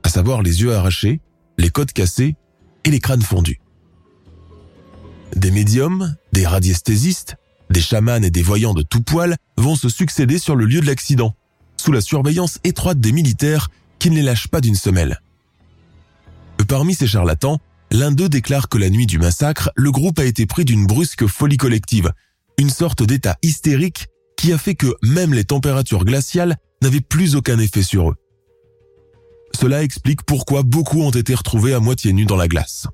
[0.03, 1.21] à savoir les yeux arrachés,
[1.59, 2.37] les côtes cassées
[2.85, 3.61] et les crânes fondus.
[5.35, 7.37] Des médiums, des radiesthésistes,
[7.69, 10.87] des chamans et des voyants de tout poil vont se succéder sur le lieu de
[10.87, 11.35] l'accident,
[11.77, 13.69] sous la surveillance étroite des militaires
[13.99, 15.21] qui ne les lâchent pas d'une semelle.
[16.67, 17.61] Parmi ces charlatans,
[17.91, 21.27] l'un d'eux déclare que la nuit du massacre, le groupe a été pris d'une brusque
[21.27, 22.13] folie collective,
[22.59, 27.59] une sorte d'état hystérique qui a fait que même les températures glaciales n'avaient plus aucun
[27.59, 28.17] effet sur eux.
[29.59, 32.87] Cela explique pourquoi beaucoup ont été retrouvés à moitié nus dans la glace.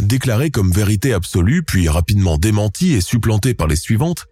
[0.00, 4.26] Déclaré comme vérité absolue, puis rapidement démenti et supplanté par les suivantes,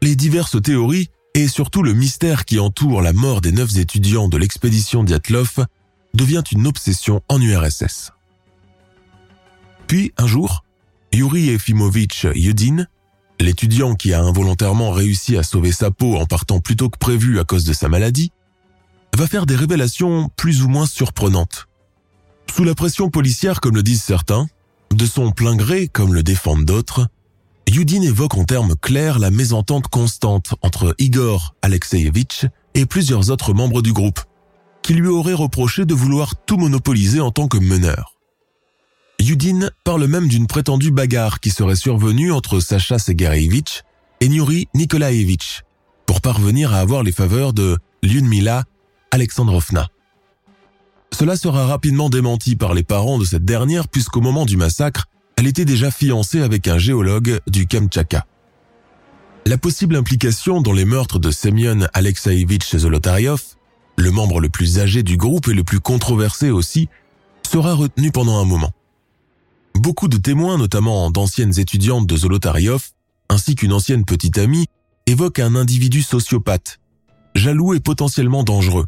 [0.00, 4.36] les diverses théories et surtout le mystère qui entoure la mort des neuf étudiants de
[4.36, 5.66] l'expédition Diatlov
[6.14, 8.12] devient une obsession en URSS.
[9.92, 10.64] Puis, un jour,
[11.12, 12.86] Yuri Efimovitch Yudin,
[13.38, 17.38] l'étudiant qui a involontairement réussi à sauver sa peau en partant plus tôt que prévu
[17.38, 18.32] à cause de sa maladie,
[19.14, 21.68] va faire des révélations plus ou moins surprenantes.
[22.50, 24.46] Sous la pression policière comme le disent certains,
[24.94, 27.08] de son plein gré comme le défendent d'autres,
[27.68, 33.82] Yudin évoque en termes clairs la mésentente constante entre Igor Alexeyevich et plusieurs autres membres
[33.82, 34.20] du groupe,
[34.82, 38.11] qui lui auraient reproché de vouloir tout monopoliser en tant que meneur.
[39.22, 43.84] Yudin parle même d'une prétendue bagarre qui serait survenue entre Sacha Segarevich
[44.20, 45.62] et Nuri Nikolaevich
[46.06, 48.64] pour parvenir à avoir les faveurs de Lyudmila
[49.12, 49.86] Alexandrovna.
[51.16, 55.04] Cela sera rapidement démenti par les parents de cette dernière puisqu'au moment du massacre,
[55.36, 58.26] elle était déjà fiancée avec un géologue du Kamtchatka.
[59.46, 63.40] La possible implication dans les meurtres de Semyon Alexeevich Zolotaryov,
[63.98, 66.88] le membre le plus âgé du groupe et le plus controversé aussi,
[67.48, 68.72] sera retenue pendant un moment.
[69.74, 72.90] Beaucoup de témoins, notamment d'anciennes étudiantes de Zolotaryov,
[73.28, 74.66] ainsi qu'une ancienne petite amie,
[75.06, 76.78] évoquent un individu sociopathe,
[77.34, 78.86] jaloux et potentiellement dangereux.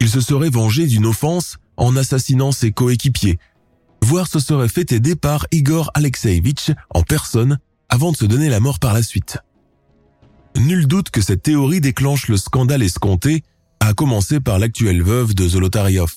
[0.00, 3.38] Il se serait vengé d'une offense en assassinant ses coéquipiers,
[4.02, 7.58] voire se serait fait aider par Igor Alexeevich en personne
[7.88, 9.38] avant de se donner la mort par la suite.
[10.56, 13.42] Nul doute que cette théorie déclenche le scandale escompté,
[13.80, 16.12] à commencer par l'actuelle veuve de Zolotaryov,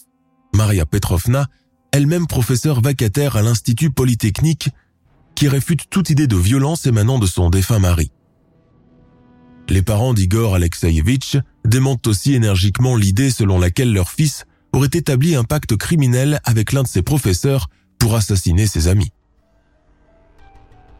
[0.53, 1.47] Maria Petrovna,
[1.91, 4.69] elle-même professeure vacataire à l'Institut Polytechnique,
[5.35, 8.11] qui réfute toute idée de violence émanant de son défunt mari.
[9.69, 15.43] Les parents d'Igor Alexeyevich démentent aussi énergiquement l'idée selon laquelle leur fils aurait établi un
[15.43, 17.67] pacte criminel avec l'un de ses professeurs
[17.99, 19.11] pour assassiner ses amis.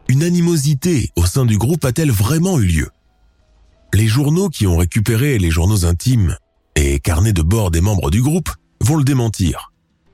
[0.08, 2.88] Une animosité au sein du groupe a-t-elle vraiment eu lieu?
[3.92, 6.36] Les journaux qui ont récupéré les journaux intimes
[6.76, 9.69] et carnets de bord des membres du groupe vont le démentir.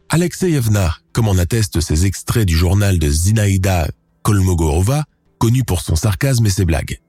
[0.09, 3.89] Alexeyevna, comme en attestent ces extraits du journal de Zinaïda
[4.23, 5.05] Kolmogorova,
[5.39, 7.01] connu pour son sarcasme et ses blagues.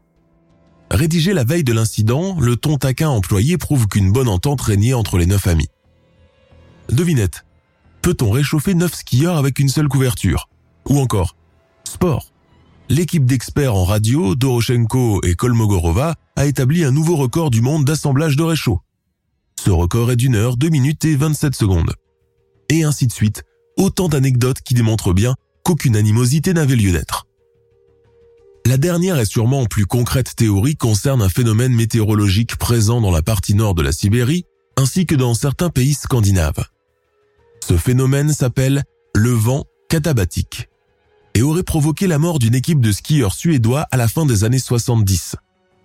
[0.89, 5.17] Rédigé la veille de l'incident, le ton taquin employé prouve qu'une bonne entente régnait entre
[5.17, 5.67] les neuf amis.
[6.89, 7.45] Devinette.
[8.01, 10.49] Peut-on réchauffer neuf skieurs avec une seule couverture?
[10.89, 11.35] Ou encore,
[11.83, 12.31] sport.
[12.89, 18.37] L'équipe d'experts en radio, Doroshenko et Kolmogorova, a établi un nouveau record du monde d'assemblage
[18.37, 18.79] de réchaud.
[19.59, 21.93] Ce record est d'une heure, deux minutes et 27 secondes
[22.69, 23.43] et ainsi de suite,
[23.77, 27.27] autant d'anecdotes qui démontrent bien qu'aucune animosité n'avait lieu d'être.
[28.65, 33.53] La dernière et sûrement plus concrète théorie concerne un phénomène météorologique présent dans la partie
[33.55, 34.43] nord de la Sibérie
[34.77, 36.65] ainsi que dans certains pays scandinaves.
[37.65, 38.83] Ce phénomène s'appelle
[39.15, 40.69] le vent katabatique
[41.33, 44.59] et aurait provoqué la mort d'une équipe de skieurs suédois à la fin des années
[44.59, 45.35] 70,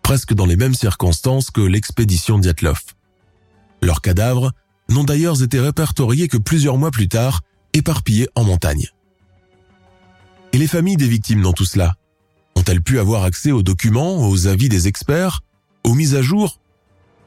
[0.02, 2.80] presque dans les mêmes circonstances que l'expédition Diatlov.
[3.80, 4.52] Leurs cadavres
[4.92, 7.40] n'ont d'ailleurs été répertoriés que plusieurs mois plus tard,
[7.72, 8.88] éparpillés en montagne.
[10.52, 11.94] Et les familles des victimes dans tout cela?
[12.54, 15.40] Ont-elles pu avoir accès aux documents, aux avis des experts,
[15.84, 16.60] aux mises à jour?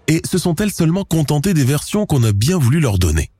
[0.07, 3.31] Et se sont-elles seulement contentées des versions qu'on a bien voulu leur donner?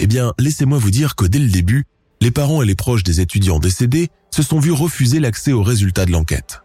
[0.00, 1.84] Eh bien, laissez-moi vous dire que dès le début,
[2.20, 6.06] les parents et les proches des étudiants décédés se sont vus refuser l'accès aux résultats
[6.06, 6.62] de l'enquête.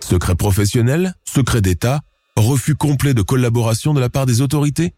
[0.00, 2.00] Secret professionnel, secret d'État,
[2.36, 4.94] refus complet de collaboration de la part des autorités?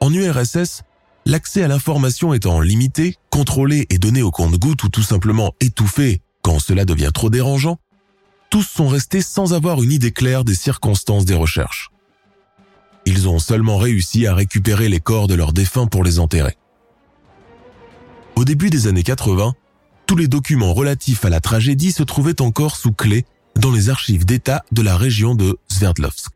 [0.00, 0.82] En URSS,
[1.26, 6.58] l'accès à l'information étant limité, contrôlé et donné au compte-goutte ou tout simplement étouffé quand
[6.58, 7.78] cela devient trop dérangeant,
[8.48, 11.90] tous sont restés sans avoir une idée claire des circonstances des recherches.
[13.04, 16.56] Ils ont seulement réussi à récupérer les corps de leurs défunts pour les enterrer.
[18.36, 19.54] Au début des années 80,
[20.06, 24.24] tous les documents relatifs à la tragédie se trouvaient encore sous clé dans les archives
[24.24, 26.32] d'État de la région de Sverdlovsk.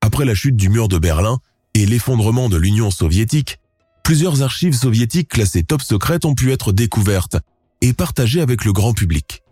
[0.00, 1.38] Après la chute du mur de Berlin
[1.74, 3.58] et l'effondrement de l'Union soviétique,
[4.02, 7.36] plusieurs archives soviétiques classées top secrètes ont pu être découvertes
[7.80, 9.42] et partagées avec le grand public.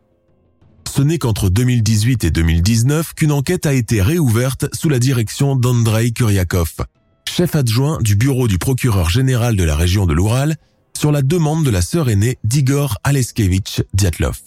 [0.94, 6.12] Ce n'est qu'entre 2018 et 2019 qu'une enquête a été réouverte sous la direction d'Andrei
[6.12, 6.84] Kuryakov,
[7.28, 10.56] chef adjoint du bureau du procureur général de la région de l'Oural,
[10.96, 14.42] sur la demande de la sœur aînée d'Igor Aleskevich Diatlov.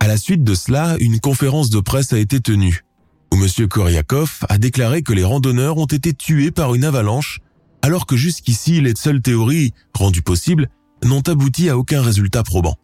[0.00, 2.84] À la suite de cela, une conférence de presse a été tenue,
[3.32, 3.68] où M.
[3.68, 7.40] Kuryakov a déclaré que les randonneurs ont été tués par une avalanche,
[7.82, 10.68] alors que jusqu'ici les seules théories, rendues possibles,
[11.04, 12.76] n'ont abouti à aucun résultat probant.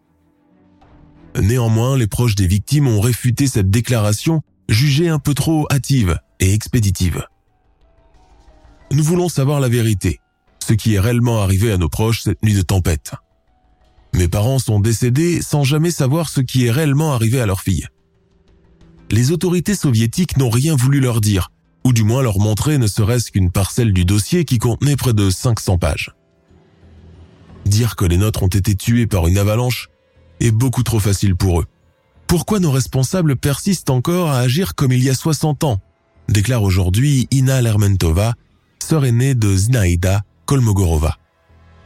[1.41, 6.53] Néanmoins, les proches des victimes ont réfuté cette déclaration jugée un peu trop hâtive et
[6.53, 7.25] expéditive.
[8.91, 10.19] Nous voulons savoir la vérité,
[10.65, 13.13] ce qui est réellement arrivé à nos proches cette nuit de tempête.
[14.13, 17.87] Mes parents sont décédés sans jamais savoir ce qui est réellement arrivé à leur fille.
[19.11, 21.51] Les autorités soviétiques n'ont rien voulu leur dire,
[21.83, 25.29] ou du moins leur montrer ne serait-ce qu'une parcelle du dossier qui contenait près de
[25.29, 26.11] 500 pages.
[27.65, 29.89] Dire que les nôtres ont été tués par une avalanche
[30.39, 31.65] est beaucoup trop facile pour eux.
[32.27, 35.79] Pourquoi nos responsables persistent encore à agir comme il y a 60 ans
[36.27, 38.33] déclare aujourd'hui Ina Lermentova,
[38.79, 41.17] sœur aînée de Zinaïda Kolmogorova.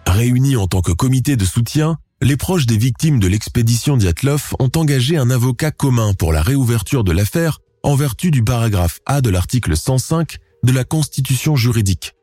[0.06, 4.72] Réunis en tant que comité de soutien, les proches des victimes de l'expédition Diatlov ont
[4.76, 9.30] engagé un avocat commun pour la réouverture de l'affaire en vertu du paragraphe A de
[9.30, 12.16] l'article 105 de la Constitution juridique.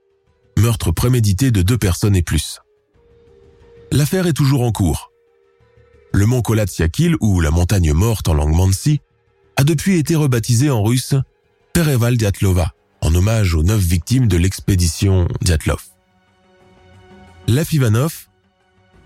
[0.59, 2.61] Meurtre prémédité de deux personnes et plus.
[3.90, 5.12] L'affaire est toujours en cours.
[6.12, 9.01] Le mont Kolatsiakil, ou la montagne morte en langue mansi,
[9.57, 11.14] a depuis été rebaptisé en russe
[11.72, 15.82] Pereval Diatlova, en hommage aux neuf victimes de l'expédition Diatlov.
[17.49, 18.26] Lev Ivanov,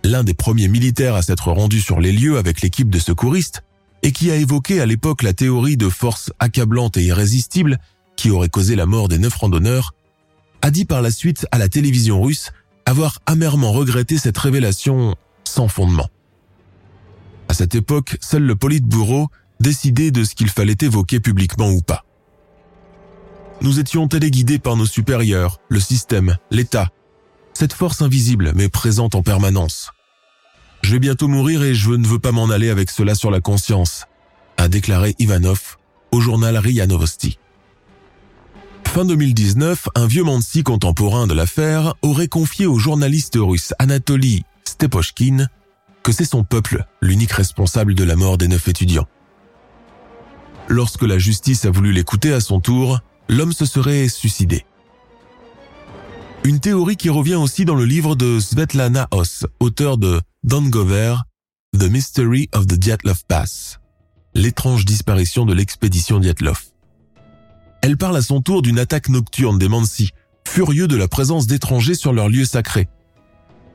[0.04, 3.62] l'un des premiers militaires à s'être rendu sur les lieux avec l'équipe de secouristes,
[4.02, 7.78] et qui a évoqué à l'époque la théorie de force accablante et irrésistible
[8.16, 9.94] qui aurait causé la mort des neuf randonneurs,
[10.62, 12.52] a dit par la suite à la télévision russe
[12.86, 16.08] avoir amèrement regretté cette révélation sans fondement.
[17.48, 19.28] À cette époque, seul le Politburo
[19.58, 22.04] décidait de ce qu'il fallait évoquer publiquement ou pas.
[23.62, 26.90] Nous étions téléguidés par nos supérieurs, le système, l'État,
[27.60, 29.90] cette force invisible mais présente en permanence.
[30.80, 33.42] Je vais bientôt mourir et je ne veux pas m'en aller avec cela sur la
[33.42, 34.06] conscience,
[34.56, 35.76] a déclaré Ivanov
[36.10, 37.38] au journal RIA Novosti.
[38.86, 45.46] Fin 2019, un vieux Mansi contemporain de l'affaire aurait confié au journaliste russe Anatoly Stepochkin
[46.02, 49.06] que c'est son peuple l'unique responsable de la mort des neuf étudiants.
[50.66, 54.64] Lorsque la justice a voulu l'écouter à son tour, l'homme se serait suicidé.
[56.44, 61.16] Une théorie qui revient aussi dans le livre de Svetlana Os, auteur de Gover,
[61.78, 63.78] The Mystery of the Dyatlov Pass,
[64.34, 66.60] l'étrange disparition de l'expédition Dyatlov.
[67.82, 70.10] Elle parle à son tour d'une attaque nocturne des Mansi,
[70.46, 72.88] furieux de la présence d'étrangers sur leur lieu sacré,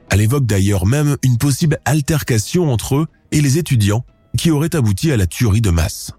[0.10, 4.06] elle évoque d'ailleurs même une possible altercation entre eux et les étudiants
[4.38, 6.12] qui aurait abouti à la tuerie de masse.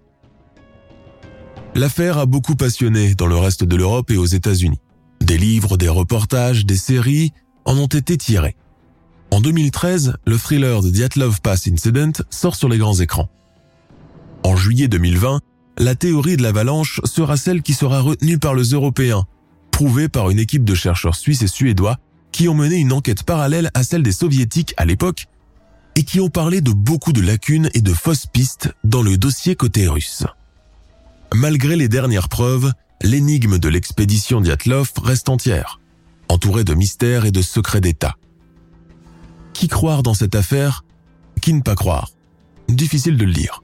[1.75, 4.79] L'affaire a beaucoup passionné dans le reste de l'Europe et aux États-Unis.
[5.21, 7.33] Des livres, des reportages, des séries
[7.65, 8.55] en ont été tirés.
[9.31, 13.29] En 2013, le thriller The Dyatlov Pass Incident sort sur les grands écrans.
[14.43, 15.41] En juillet 2020,
[15.77, 19.25] la théorie de l'avalanche sera celle qui sera retenue par les Européens,
[19.71, 21.97] prouvée par une équipe de chercheurs suisses et suédois
[22.31, 25.25] qui ont mené une enquête parallèle à celle des soviétiques à l'époque
[25.95, 29.55] et qui ont parlé de beaucoup de lacunes et de fausses pistes dans le dossier
[29.55, 30.23] côté russe.
[31.33, 32.71] Malgré les dernières preuves,
[33.01, 35.79] l'énigme de l'expédition Diatlov reste entière,
[36.29, 38.15] entourée de mystères et de secrets d'État.
[39.53, 40.83] Qui croire dans cette affaire?
[41.41, 42.11] Qui ne pas croire?
[42.69, 43.63] Difficile de le dire.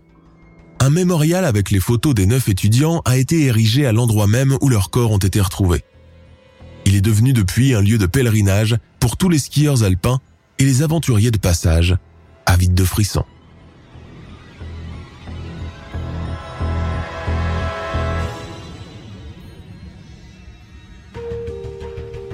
[0.79, 4.69] Un mémorial avec les photos des neuf étudiants a été érigé à l'endroit même où
[4.69, 5.84] leurs corps ont été retrouvés.
[6.86, 10.19] Il est devenu depuis un lieu de pèlerinage pour tous les skieurs alpins
[10.59, 11.97] et les aventuriers de passage,
[12.45, 13.25] avides de frissons.